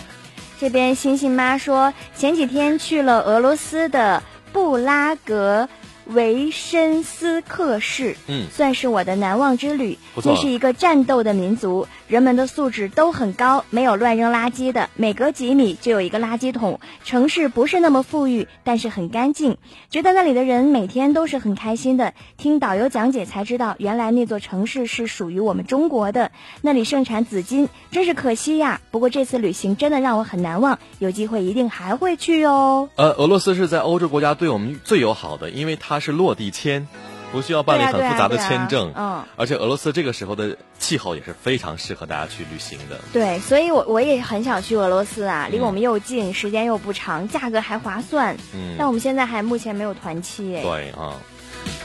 [0.59, 5.69] 这边星星妈说前几天去了俄罗斯的布拉格。
[6.05, 9.97] 维申斯克市，嗯，算是我的难忘之旅。
[10.23, 16.79] 那是一个战斗的民族，人们的素质都很高，没有乱扔垃圾的，每隔几米就有一个垃圾桶。
[17.03, 19.57] 城市不是那么富裕，但是很干净，
[19.89, 22.13] 觉得那里的人每天都是很开心的。
[22.37, 26.31] 听导游讲解才知道，原来那座城市是属于我们中国的，
[26.61, 28.79] 那里盛产紫金，真是可惜呀。
[28.91, 32.89] 不过这次旅行真的让我很难忘，有机会一定还会去哦。
[32.95, 35.94] 呃，俄罗斯是在欧洲国家对我们最友好的，因为它。
[35.95, 36.85] 它是落地签，
[37.31, 38.91] 不需要办理很复杂的签证。
[38.97, 42.99] 嗯，而且俄罗斯这个时候的气候也是非常适合大家去旅行的。
[43.13, 48.35] 对，所以我我也很想去俄罗斯啊，离我们又近，时间又不长，价格还划算。
[48.53, 50.59] 嗯，但我们现在还目前没有团期。
[50.61, 51.13] 对啊，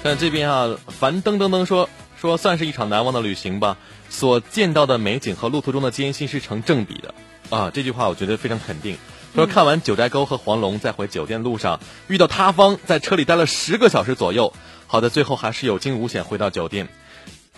[0.02, 1.88] 但这边啊，樊登登登说
[2.20, 3.76] 说算是一场难忘的旅行吧。
[4.08, 7.14] 所见到的美景和路途中的艰辛是成正比的
[7.56, 8.98] 啊，这句话我觉得非常肯定。
[9.34, 14.52] 说看完九寨沟和黄龙，在回酒店路上遇到塌方，在车里待了十个小时左右，
[14.86, 16.88] 好的最后还是有惊无险回到酒店。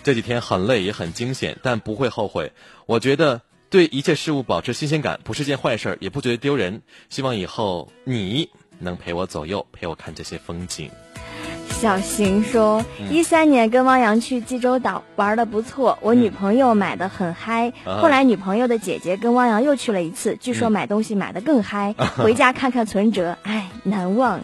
[0.03, 2.51] 这几天很累也很惊险，但不会后悔。
[2.85, 6.81] 我觉得对一切事物保持新鲜感不是件坏事，也不觉得丢人。
[7.09, 8.49] 希望以后你
[8.79, 10.91] 能陪我左右，陪我看这些风景。
[11.83, 12.81] 小邢说
[13.11, 17.73] ：“一三年跟汪洋去济州岛玩的不错，我女朋友买的很嗨。
[17.83, 21.93] 后来女朋友的姐姐跟汪洋又去了一次，据说买东西买的更嗨。
[22.15, 24.39] 回家看看存折， 哎，难忘。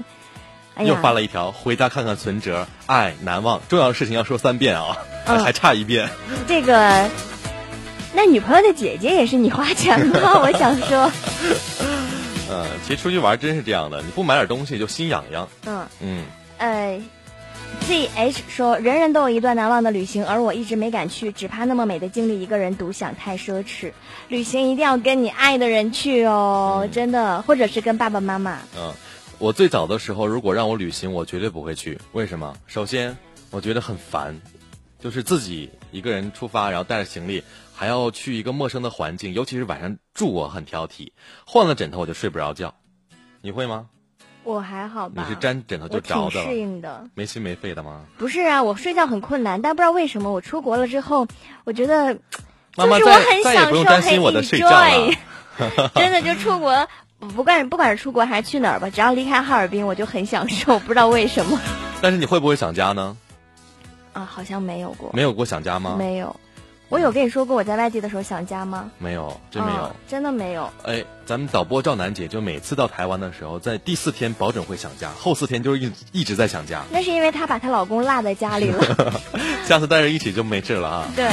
[0.76, 3.62] 哎，又发了一条，回家看看存折，哎，难忘。
[3.70, 6.10] 重要的事情要说三遍啊，还差一遍。
[6.46, 7.10] 这个，
[8.14, 10.42] 那女朋友的姐姐也是你花钱吗？
[10.44, 11.10] 我想说。
[12.52, 15.48] 嗯，其实出去玩真是这样的，你不买点东西就心痒痒。
[15.66, 16.26] 嗯嗯，
[16.58, 17.02] 呃。”
[17.82, 23.92] Z H 说：“人人都有一段难忘的旅行，而我一直没敢去，只怕那么美的经历一个人独享太奢侈。
[24.28, 28.94] 旅行一定要跟你爱的人去哦，真的，或者是跟爸爸妈妈。”嗯，
[29.40, 32.00] 我最早的时候，如果让我旅行，我绝对不会去。
[32.12, 32.56] 为什么？
[32.68, 33.18] 首先，
[33.50, 34.40] 我觉得很烦，
[35.00, 37.44] 就是自己一个人出发，然后带着行李，
[37.74, 41.12] 还要去一个陌生的环境，尤其是晚上住，我很挑剔，
[41.48, 42.76] 换了枕头我就睡不着觉。
[43.42, 43.88] 你会吗？
[44.50, 48.02] 我还好吧，你是沾枕头就着的，适应的，没心没肺的吗？
[48.18, 51.28] 不是啊，我睡觉很困难，但不知道为什么我出国了之后，
[51.66, 52.20] 我觉得就是
[52.76, 54.70] 我很享受很我的睡觉
[55.94, 56.88] 真的就出国，
[57.36, 61.60] 不管不管是出国还是去哪儿吧，只要离开哈尔滨，我就很享受，不知道为什么。
[62.02, 63.16] 但是你会不会想家呢？
[64.14, 65.96] 啊，好像没有过，没有过想家吗？
[66.00, 66.36] 没有。
[66.90, 68.90] 我有跟你说过我在外地的时候想家吗？
[68.98, 70.68] 没有，真没有，真的没有。
[70.84, 76.82] 哎，咱们导播赵楠姐就每次到台湾的时候，在第四天保准会想家，后四天就是一一直在想家。
[76.90, 78.84] 那是因为她把她老公落在家里了。
[79.66, 81.08] 下次带着一起就没事了啊。
[81.16, 81.26] 对，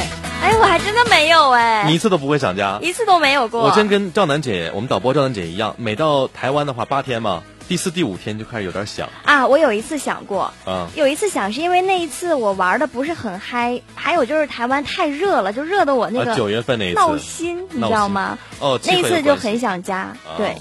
[0.42, 1.84] 哎，我还真的没有哎。
[1.88, 2.78] 你一次都不会想家？
[2.82, 3.62] 一次都没有过。
[3.62, 7.42] 我真跟赵楠姐，我们导播赵楠姐一样，每到台湾的话八天嘛。
[7.68, 9.08] 第四、第五天就开始有点想。
[9.24, 9.46] 啊！
[9.46, 16.94] 我有一次想过，啊，有一次想是因为那一次我玩的不是很嗨，还有就是台湾太热了，就热的我那个九月份那一次。
[16.94, 18.38] 闹心，你知道吗？
[18.60, 20.56] 哦，那次就很想家，对，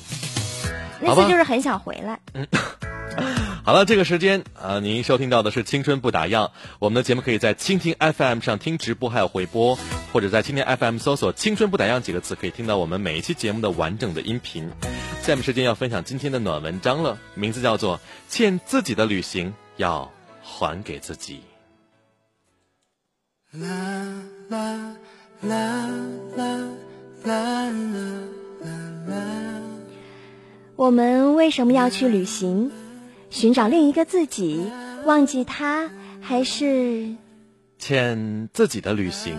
[1.06, 2.20] 那次就是很想回来。
[2.34, 2.48] 嗯，
[3.64, 6.48] 好了，这个时间啊，您收听到的是《青春不打烊》。
[6.80, 9.78] 我们的节目可以在蜻蜓 FM 上听直播，还有回播，
[10.12, 14.70] 或者在蜻蜓 FM 搜索“青春不打烊”几个字，可以听到我们每一期节目的完整的音频。
[15.22, 17.98] 下面时间要分享今天的暖文章了，名字叫做
[18.30, 20.12] 《欠自己的旅行要
[20.44, 21.42] 还给自己》。
[23.60, 23.68] 啦
[24.50, 24.96] 啦
[25.42, 25.90] 啦
[26.46, 26.46] 啦
[27.26, 27.70] 啦啦
[29.08, 29.16] 啦！
[30.76, 32.70] 我们为什么要去旅行？
[33.30, 34.60] 寻找另一个自己，
[35.06, 37.16] 忘记他，还是
[37.80, 39.38] 欠自己的旅行，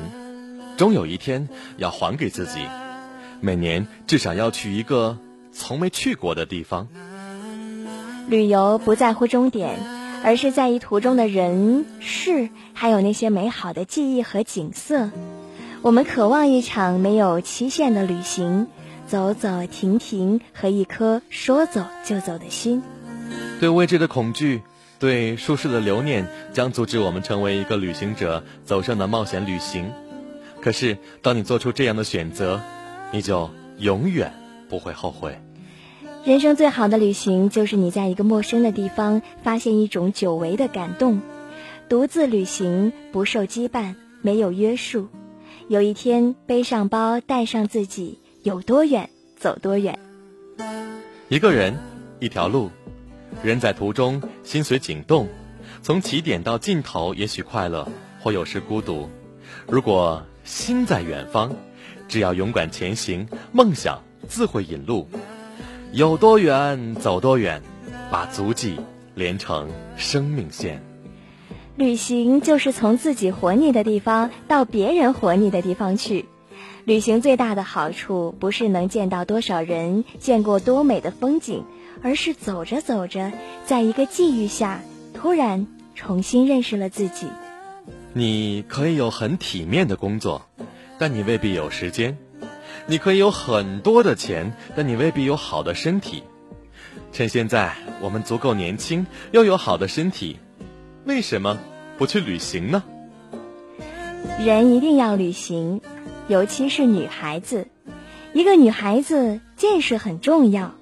[0.79, 2.61] 终有一天要还给自己。
[3.43, 5.19] 每年至少要去一个
[5.53, 6.89] 从没去过的地方。
[8.29, 9.79] 旅游不在乎终点，
[10.25, 15.11] 而是在意途中的人事，还有那些美好的记忆和景色。
[15.83, 18.69] 我们渴望一场没有期限的旅行，
[19.07, 22.83] 走走停停，和一颗说走就走的心。
[23.61, 24.63] 对未知的恐惧，
[24.99, 29.91] 对舒适的留念，将阻止我们成为一个旅行者，走上的冒险旅行。
[30.61, 32.61] 可是，当你做出这样的选择，
[33.13, 34.33] 你就永远
[34.69, 35.41] 不会后悔。
[36.25, 41.21] 人生最好的旅行，就是你在一个陌生的地方，发现一种久违的感动。
[41.89, 45.07] 独自旅行，不受羁绊，没有约束。
[45.69, 49.99] 有一天，背上包，带上自己，有多远走多远。
[51.29, 51.77] 一个人，
[52.21, 52.71] 一条路。
[53.43, 55.27] 人在途中，心随景动，
[55.83, 57.89] 从起点到尽头，也许快乐，
[58.21, 59.11] 或有时孤独。
[59.67, 61.57] 如果心在远方，
[62.07, 65.09] 只要勇敢前行，梦想自会引路。
[65.91, 67.61] 有多远走多远，
[68.13, 68.77] 把足迹
[69.17, 70.81] 连成生命线。
[71.75, 76.27] 旅行就是从自己活腻的地方到别人活腻的地方去。
[76.87, 81.65] 旅行最大的好处，不是能见到多少人，见过多美的风景。
[82.03, 83.33] 而是走着走着，
[83.65, 84.83] 在一个际遇下，
[85.13, 85.67] 突然
[85.97, 87.27] 重新认识了自己。
[88.13, 90.47] 你可以有很体面的工作，
[90.99, 92.15] 但你未必有时间；
[92.87, 96.23] 你可以有很多的钱，但你未必有好的身体。
[97.13, 100.39] 趁现在我们足够年轻，又有好的身体，
[101.07, 101.59] 为什么
[101.99, 102.85] 不去旅行呢？
[104.39, 105.81] 人一定要旅行，
[106.29, 107.69] 尤其是女孩子。
[108.33, 110.75] 一个女孩子见识很重要。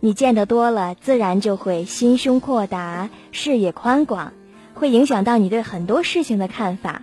[0.00, 4.32] 你见得多了，自然就会心胸阔达，视野宽广，
[4.74, 7.02] 会影响到你对很多事情的看法。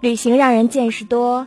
[0.00, 1.46] 旅行让人见识多，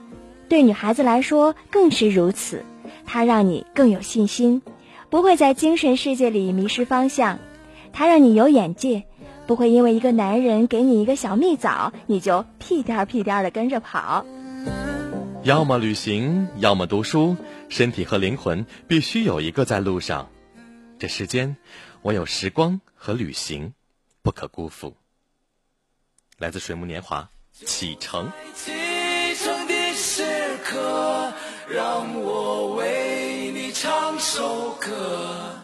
[0.49, 2.63] 对女孩子来说更是如此。
[3.05, 4.61] 它让你更有信心，
[5.09, 7.37] 不会在精神世界里迷失方向；
[7.93, 9.03] 它让你有眼界，
[9.45, 14.25] 不会因为一个男人给你一个小蜜枣，你就屁颠儿屁颠儿的跟着跑。
[15.47, 17.37] 要么旅行，要么读书，
[17.69, 20.29] 身体和灵魂必须有一个在路上。
[20.99, 21.55] 这世间，
[22.01, 23.73] 唯有时光和旅行，
[24.21, 24.97] 不可辜负。
[26.37, 28.29] 来自水木年华，启程。
[28.53, 28.73] 启
[29.35, 30.25] 程的时
[30.65, 31.31] 刻，
[31.69, 35.55] 让我为你唱首歌。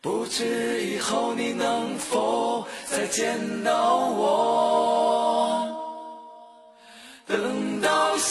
[0.00, 5.21] 不知以后你能否再见到我？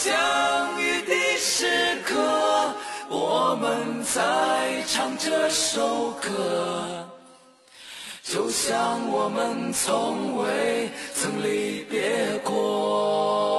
[0.02, 2.74] 相遇的时刻。
[3.08, 7.06] 我们在唱这首歌，
[8.20, 13.51] 就像我们从未曾离别过。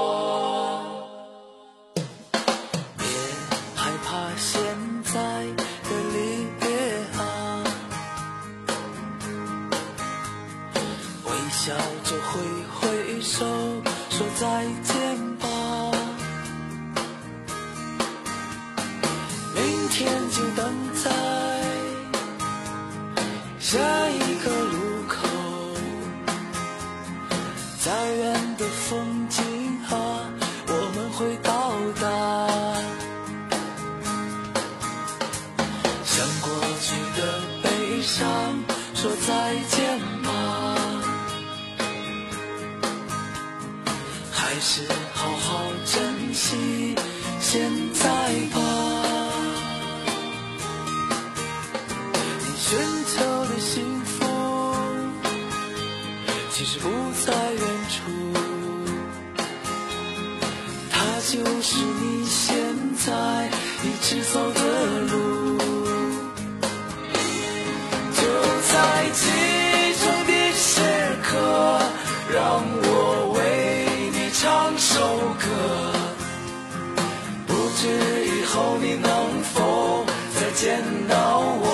[80.63, 81.65] 见到我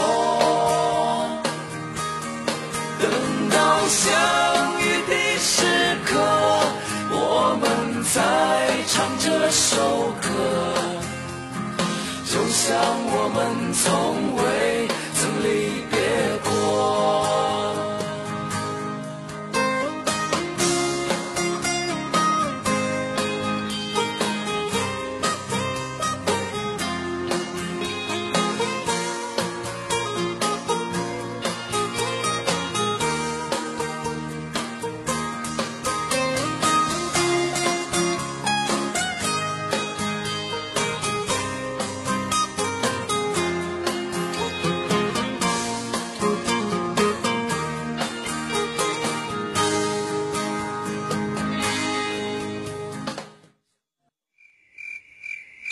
[2.99, 3.05] 等
[3.51, 4.01] 到相
[4.81, 5.61] 遇的时
[6.07, 6.09] 刻
[7.11, 8.17] 我们再
[8.87, 10.27] 唱这首歌。
[12.25, 12.73] 就像
[13.11, 13.37] 我们
[13.73, 14.28] 从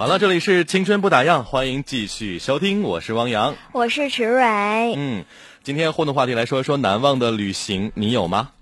[0.00, 3.54] 好了，这里是青春不打烊，欢迎继续收听，我是汪洋。
[3.72, 5.26] 我是池蕊，嗯，
[5.62, 8.52] 今天互动话题来说一说难忘的旅行，你有吗？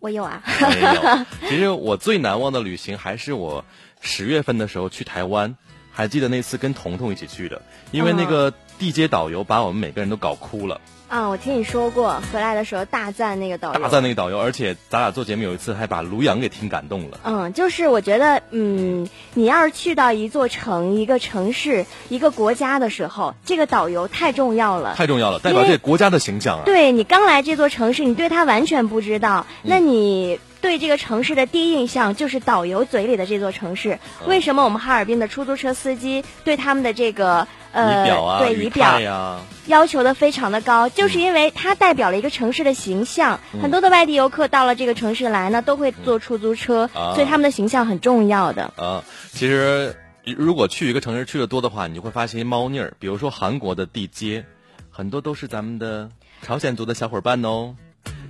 [0.00, 0.42] 我有啊。
[0.58, 1.26] 没有。
[1.48, 3.64] 其实我最难忘的旅行还是我
[4.00, 5.54] 十月份的时候去台湾，
[5.94, 13.80] 还记得那次跟彤彤一起去的，因为那个地接导游把我们每个人都搞哭了，啊，我听你说过，回来的时候大赞那个导游。
[13.80, 17.20] 大赞那个导游，而且咱俩做节目有一次还把卢阳给听感动了。
[17.22, 24.94] 嗯，就是我觉得，嗯，你要是去到一座城、一个城市、一个国家的时候，这个导游太重要了。
[24.96, 26.62] 太重要了，代表这个国家的形象啊！
[26.64, 33.98] 对你刚来这座城市，你对他完全不知道，那你对这个城市的第一印象就是导游嘴里的这座城市。
[34.22, 43.40] 嗯为什么我们哈尔滨的出租车司机对他们的这个呃仪表啊，对仪表态呀，要求的非常的高，就是因为它代表了一个城市的形象。
[43.52, 48.72] 嗯很多的外地游客到了这个城市来呢，都会坐出租车，啊所以他们的形象很重要的。
[48.76, 49.94] 啊，其实
[50.24, 52.94] 如果去一个城市去的多的话，你就会发现一猫腻儿。
[52.98, 54.46] 比如说韩国的地接，
[54.90, 56.08] 很多都是咱们的
[56.40, 57.76] 朝鲜族的小伙伴哦，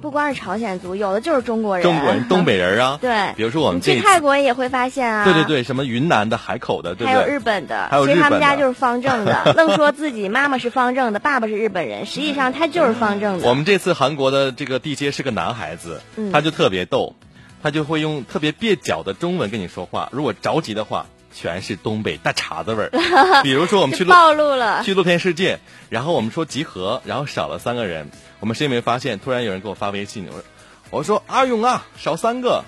[0.01, 1.83] 不光是朝鲜族，有的就是中国人。
[1.83, 2.99] 中国人、东北人啊。
[3.03, 5.25] 对，比如说我们你去泰国也会发现啊。
[5.25, 7.27] 对对对，什么云南的、海口的，对不还有？
[7.27, 13.49] 日本的，还有其实他们家就是方正的， 愣说自己妈妈是方正的，爸爸是日本人，实际上他就是方正的。
[13.49, 17.15] 我们这次韩国的这个地接是个男孩子，嗯他就特别逗，
[17.63, 20.11] 他就会用特别蹩脚的中文跟你说话。
[20.13, 22.91] 如果着急的话，全是东北大碴子味儿。
[23.43, 24.83] 比如说我们去暴露了。
[24.85, 25.59] 去露天世界，
[25.89, 28.11] 然后我们说集合，然后少了三个人，
[28.45, 30.43] 我们谁也没发现，突然有人给我发微信，我说
[30.91, 32.63] 我说阿勇啊，少三个，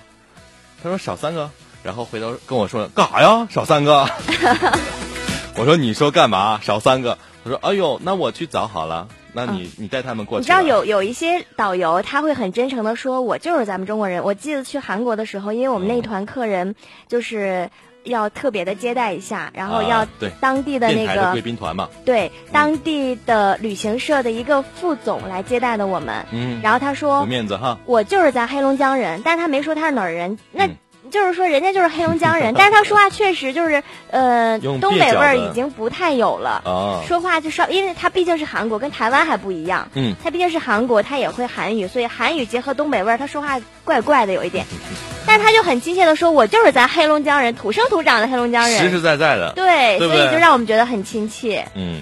[0.81, 1.51] 他说少三个，
[1.83, 4.09] 然后回头跟我说干啥呀，少三个，
[5.55, 6.59] 我说你说干嘛？
[6.63, 14.23] 少三个，他说哎呦，那我去找好了，那你、你带他们过去你知道有有一些导游他会很真诚的说，我就是咱们中国人。
[14.23, 16.73] 我记得去韩国的时候，因为我们那团客人
[17.07, 17.69] 就是
[18.07, 20.05] 要特别的接待一下，然后要
[20.39, 26.25] 当地的那个贵宾团嘛，对当地的旅行社的一个副总来接待的我们。
[26.31, 30.77] 嗯，然后他有说面子哈，我就是咱黑龙江人，但是他没说他是哪儿人，那嗯
[31.11, 36.61] 就是说人家就是黑龙江人，但是他说话确实就是呃 东北味儿已经不太有了。
[36.65, 39.89] 啊，说话就稍，因为他毕竟是韩国，跟台湾还不一样。
[39.93, 44.65] 嗯，他毕竟是韩国，他也会韩语，所以韩语结合东北味儿，他说话怪怪的有一点。
[45.25, 48.79] 但是他就很亲切的说：“我就是咱黑龙江人，土生土长的黑龙江人。
[48.79, 51.67] 实实在在的，对所以就让我们觉得很亲切。
[51.75, 52.01] 嗯，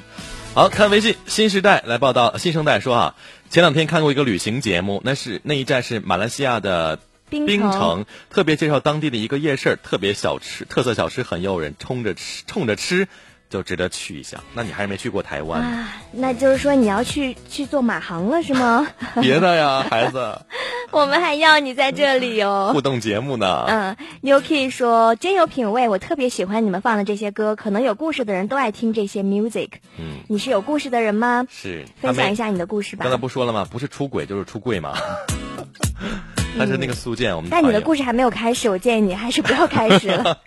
[0.54, 3.16] 好看微信新时代来报道，新生代说啊，
[3.50, 7.00] 前两天看过一个旅行节目，那是那一站是马来西亚的
[7.30, 13.08] 槟槟城，特别介绍当地的一个夜市，特别小吃，特色小吃很诱人，冲着吃冲着吃
[13.50, 14.44] 就值得去一下。
[14.54, 18.88] 那你还是没去过台湾，啊，那就是说你要去去做马航了是吗？
[19.22, 20.40] 别的呀，孩子，
[20.92, 22.72] 我们还要你在这里哦。
[22.74, 23.66] 互动节目呢。
[23.68, 23.96] 嗯
[24.42, 29.70] Key 说真有品味，我特别喜欢你们放的这些歌，可能有故事的人都爱听这些 music。
[29.98, 31.46] 嗯，你是有故事的人吗？
[31.50, 32.36] 是分享一。
[32.36, 33.12] 下你的故事吧刚。
[33.12, 33.68] 才不说了吗？
[33.70, 34.94] 不是出轨就是出柜嘛。
[36.58, 40.40] 但是那个苏建，我们但你的故事还没有开始，我建议你还是不要开始了。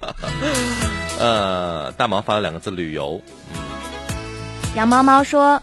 [1.21, 3.21] 呃，大毛发了两个字旅游，
[4.77, 5.63] 杨猫猫说，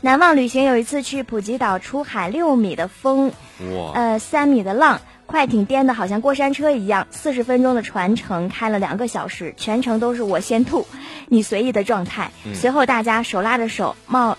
[0.00, 10.86] 难忘旅行有一次去普吉岛出海，六米的风，哇，呃，三米的浪，快艇颠的好像过山车一样，四十分钟的船程开了两个小时，全程都是我先吐，
[11.28, 12.32] 你随意的状态。
[12.44, 12.54] 嗯。
[12.54, 14.38] 随后大家手拉着手，冒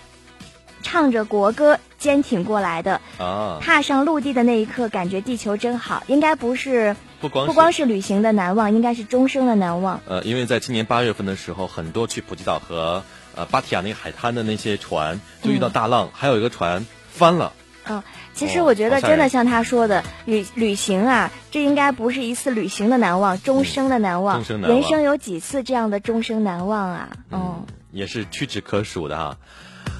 [0.82, 3.00] 唱着国歌，坚挺过来的。
[3.18, 6.02] 啊，踏上陆地的那一刻，感觉地球真好。
[6.06, 10.00] 应该不是不光不光是旅行的难忘，应该是终生的难忘。
[10.06, 13.02] 呃，因为在今年八月份的时候，很多去普吉岛和
[13.34, 17.52] 呃芭提雅那个海滩的那些船，就遇到大浪，还有一个船翻了。
[17.90, 18.02] 嗯，
[18.34, 24.36] 其实我觉得真的像他说的，旅旅行啊，这应该不是一次旅行的难忘，终生的难忘。
[24.36, 27.08] 终生难忘人生有几次这样的终生难忘啊？
[27.30, 29.38] 嗯，也是屈指可数的哈。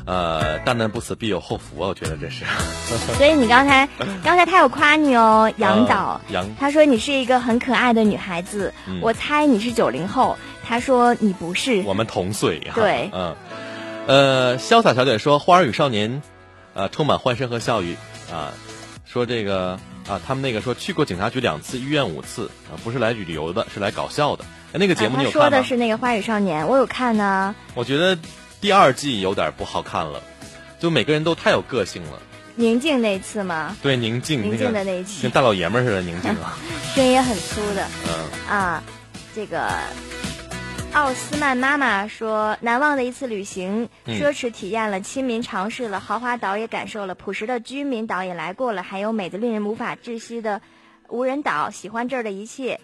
[0.08, 1.88] 呃，大难不死必有后福啊！
[1.88, 2.42] 我觉得这是。
[3.18, 3.86] 所以你刚才
[4.24, 11.82] 刚才他有夸你哦，杨导啊，杨他说你是一个很可爱的女孩子，嗯我猜你是九零后，他说你不是。
[11.84, 12.72] 我们同岁哈。
[12.74, 13.36] 对嗯，
[14.06, 16.10] 呃，潇洒小姐说，《花儿与少年》
[16.72, 17.94] 呃，充满欢声和笑语
[18.32, 18.54] 啊，
[19.04, 19.78] 说这个
[20.08, 24.44] 啊，他们那个说去过警察局两次，医院五次啊，不是来旅游的，是来搞笑的。
[24.72, 25.48] 哎，那个节目你有看吗？
[25.48, 27.54] 说的是那个《花与少年》，我有看呢。
[27.74, 28.16] 我觉得
[28.60, 30.22] 第二季有点不好看了，
[30.78, 32.20] 就每个人都太有个性了。
[32.56, 33.76] 宁静那次吗？
[33.80, 36.58] 对，宁静宁静的那一期跟大老爷们似的，宁静啊，
[36.94, 37.86] 声音也很粗的。
[38.08, 38.48] 嗯。
[38.48, 38.82] 啊，
[39.32, 39.70] 这个
[40.92, 50.60] 奥斯曼妈妈说，难忘的一次旅行，嗯奢侈体验了，亲民尝试了，豪华岛也感受了，朴实的居民岛也来过了，还有美的令人无法窒息的
[51.08, 52.80] 无人岛，喜欢这儿的一切。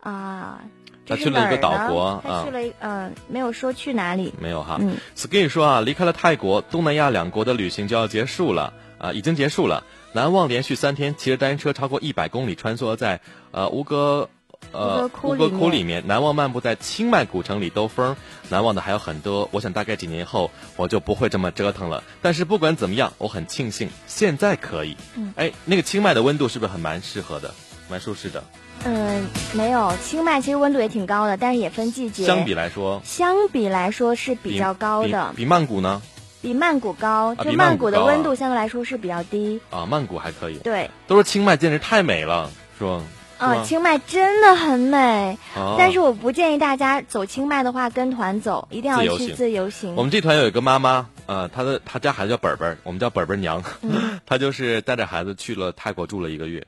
[0.00, 0.60] 啊，
[1.06, 4.32] 他去了一个岛国啊他去了一嗯、没有说去哪里。
[4.40, 4.78] 没有哈。
[4.80, 9.84] 嗯 Skin 说啊，离开了泰国，东南亚两国的旅行就要结束了啊，已经结束了。
[10.12, 14.28] 难忘连续三天骑着单车超过一百公里，穿梭在呃吴哥。
[14.72, 18.16] 呃，吴哥窟吴哥里面窟里面，难忘漫步在清迈古城里兜风，
[18.48, 19.46] 难忘的还有很多。
[19.52, 22.02] 我想大概几年后我就不会这么折腾了。
[22.22, 24.96] 但是不管怎么样，我很庆幸现在可以。
[25.16, 27.54] 嗯，哎，那个清迈的温度是不是很蛮适合的，
[27.90, 28.42] 蛮舒适的？
[28.84, 32.24] 嗯，没有，清迈其实温度也挺高的，但是也分季节。
[32.24, 36.02] 相比来说，相比来说是比较高的，比比曼谷呢？
[36.42, 39.60] 比曼谷高，就曼曼谷的温度相对来说是比较低。
[39.70, 40.58] 啊，曼谷还可以。
[40.58, 43.00] 对，都说清迈简直太美了，是吧？
[43.38, 49.94] 是啊，吗清迈真的很美，哦但是我不建议大家走清迈的话跟团走，一定要去自由行自由行。
[49.96, 56.64] 我们这团有一个妈妈，呃，她的她家孩子叫本本，我们叫本本娘，嗯 她就是带着孩子去了泰国住了一个月，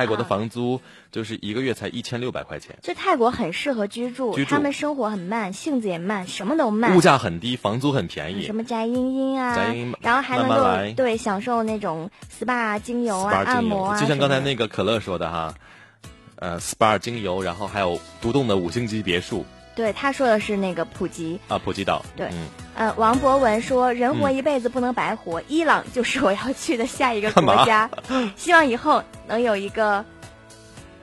[0.00, 0.26] 泰国的啊。
[0.26, 0.80] 房租
[1.12, 4.50] 就是一个月才一千六百块钱，这泰国很适合居住，居住。
[4.50, 6.96] 他们生活很慢，性子也慢，什么都慢。
[6.96, 8.42] 物价很低，房租很便宜。
[8.44, 8.54] 什。
[8.54, 13.50] 么宅茵茵啊，宅茵茵然后还能够对享受那种 SPA 精油啊、精油。
[13.52, 15.54] 按摩啊，就像刚才那个可乐说的哈，
[16.36, 19.44] 呃，SPA 精油，然后还有独栋的五星级别墅
[19.80, 21.40] 对他说的是那个普吉。
[21.48, 22.04] 啊，普吉岛。
[22.16, 27.90] 对嗯，呃，王博文说：“人活嗯一辈子不能白活，伊朗就是我要去的下一个国家。
[28.36, 30.04] 希望以后能有一个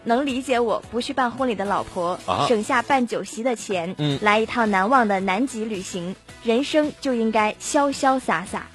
[0.04, 6.16] 能理解我，不去办婚礼的老婆，啊省下办酒席的钱，嗯来一趟难忘的南极旅行。
[6.44, 8.68] 人生就应该潇潇洒洒。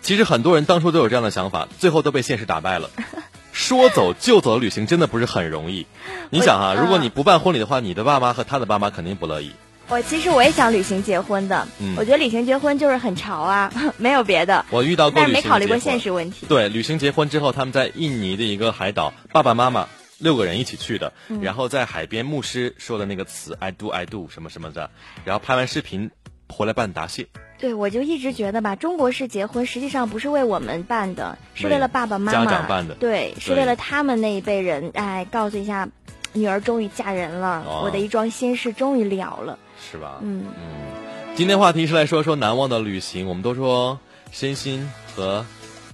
[0.00, 2.90] 其实很多人当初都有这样的想法，最后都被现实打败了。
[3.58, 5.84] 说走就走的旅行真的不是很容易。
[6.30, 9.50] 你想哈、我如果你不办婚礼的话，你的爸妈和他的爸妈肯定不乐意。
[9.88, 16.46] 我其实我也想旅行结婚的，嗯我觉得旅行结婚就是很潮啊， 没有别的，我遇到过但是没考虑过现实问题。
[16.46, 19.88] 对，旅行结婚之后，他们在印尼的一个海岛，爸爸妈妈
[20.18, 24.88] 六个人一起去的，嗯然后在海边，牧师说的那个词 “I do I do” 什么什么的，
[25.24, 26.10] 然后拍完视频
[26.48, 27.26] 回来办答谢。
[27.58, 35.88] 对，我就一直觉得吧，中国式结婚实际上不是为我们办的，是为了爸爸妈妈家长办的对，是为了他们那一辈人，哎，告诉一下，
[36.32, 39.58] 女儿终于嫁人了，哦我的一桩心事终于了了。
[39.90, 40.18] 是吧？
[40.22, 41.34] 嗯嗯。
[41.34, 43.28] 今天话题是来说说难忘的旅行。
[43.28, 43.98] 我们都说
[44.32, 45.46] 身心和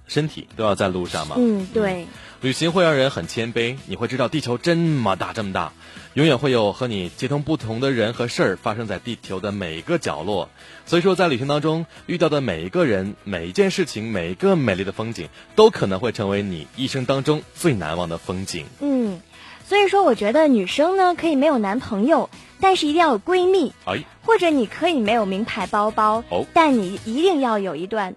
[0.07, 1.37] 身体都要在路上嘛。
[1.39, 2.07] 嗯，对，
[2.41, 5.73] 旅行会让人很谦卑，你会知道地球这么大这么大，
[6.15, 10.51] 永远会有和你接通不同的人和事儿发生在地球的每一个角落。
[10.87, 18.67] 所以说，在旅行当中遇到的每一个人、每一件事情、每一个美丽的风景，都可能会成为你一生当中最难忘的风景。
[18.81, 19.21] 嗯，
[19.67, 22.29] 所以说我觉得女生呢可以没有男朋友，
[22.61, 28.15] 但是一定要有闺蜜，哎，或者你可以没有名牌包包，哦但你一定要有一段，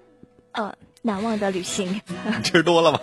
[0.51, 0.75] 呃，
[1.07, 1.99] 难忘的旅行。
[2.43, 2.99] 吃多了吗？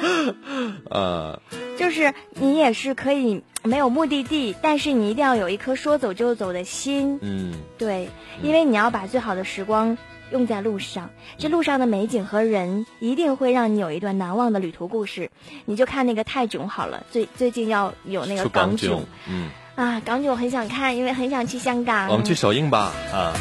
[0.90, 1.40] 呃，
[1.78, 7.18] 就是你也是可以没有目的地，但是你一定要有一颗说走就走的心。
[7.22, 8.08] 嗯，对，
[8.42, 9.96] 因为你要把最好的时光
[10.30, 15.30] 用在路上，这路上的美景和人一定会让你有一段难忘的旅途故事。
[15.64, 22.08] 你就看那个泰囧好了，最最近要有那个港囧，嗯，啊，港囧很想看，因为很想去香港。
[22.08, 23.32] 我们去首映吧，啊。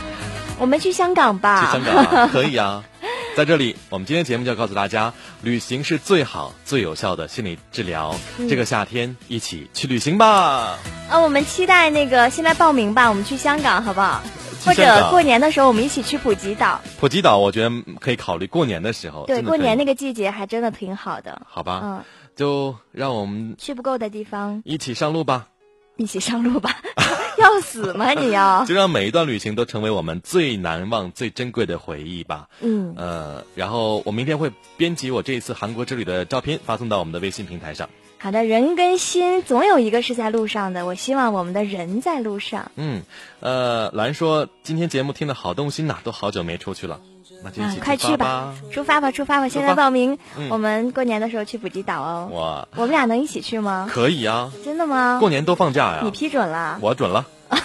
[0.60, 1.66] 我们去香港吧。
[1.68, 2.84] 去香港啊可以啊。
[3.38, 5.13] 在这里，我们今天节目就要告诉大家，
[5.43, 8.15] 旅行是最好、最有效的心理治疗。
[8.39, 10.79] 嗯这个夏天，一起去旅行吧！
[11.07, 14.23] 啊，我们期待那个现在报名吧，我们去香港好不好？
[14.65, 16.81] 或者过年的时候我们一起去普吉岛。
[16.99, 17.69] 普吉岛，我觉得
[17.99, 19.27] 可以考虑过年的时候。
[19.27, 21.43] 对，过年那个季节还真的挺好的。
[21.47, 22.03] 好吧，嗯，
[22.35, 25.49] 就让我们去不够的地方一起上路吧。
[25.98, 26.72] 一起上路吧。
[27.38, 28.66] 要死吗 你要？
[28.66, 32.48] 就让每一段旅行都成为我们最难忘、最珍贵的回忆吧。
[32.62, 37.88] 嗯，呃，然后我明天会编辑我这一次韩国之旅的照片，发送到我们的微信平台上。
[38.20, 40.86] 好的，人跟心总有一个是在路上的。
[40.86, 42.72] 我希望我们的人在路上。
[42.76, 43.03] 嗯，
[43.39, 46.99] 呃，兰说今天节目听的好动心呐，都好久没出去了，
[47.43, 49.47] 那就一起快去吧，出发吧，出发吧！
[49.47, 50.18] 现在报名，
[50.49, 52.30] 我们过年的时候去普吉岛哦。
[52.34, 53.88] 哇，我们俩能一起去吗？
[53.89, 55.18] 可以啊，真的吗？
[55.20, 56.01] 过年都放假呀？
[56.03, 56.80] 你批准了？
[56.82, 57.26] 我准了。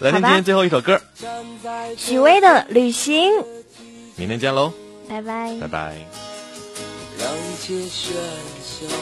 [0.00, 1.00] 来听今天最后一首歌，
[1.96, 3.32] 许巍的《旅行》。
[4.16, 4.72] 明天见喽，
[5.08, 5.96] 拜拜，拜拜。
[7.18, 7.30] 让
[8.84, 8.92] 一切喧嚣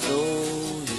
[0.00, 0.08] 走
[0.86, 0.92] 远，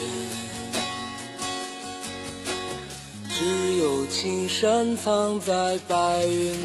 [3.29, 3.37] 只
[3.77, 6.59] 有青山藏在白云间，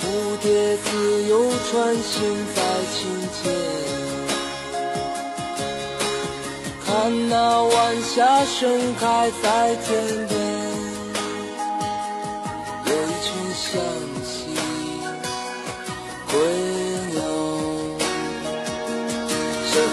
[0.00, 0.04] 蝴
[0.42, 0.88] 蝶自
[1.28, 1.32] 由
[1.70, 2.58] 穿行在
[2.94, 2.98] 清
[3.42, 3.42] 间。
[6.86, 9.86] 看那晚霞盛开在天
[10.26, 10.40] 边，
[12.86, 13.68] 有一群向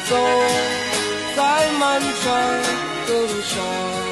[0.00, 0.16] 走
[1.36, 2.62] 在漫长
[3.06, 4.07] 的路上。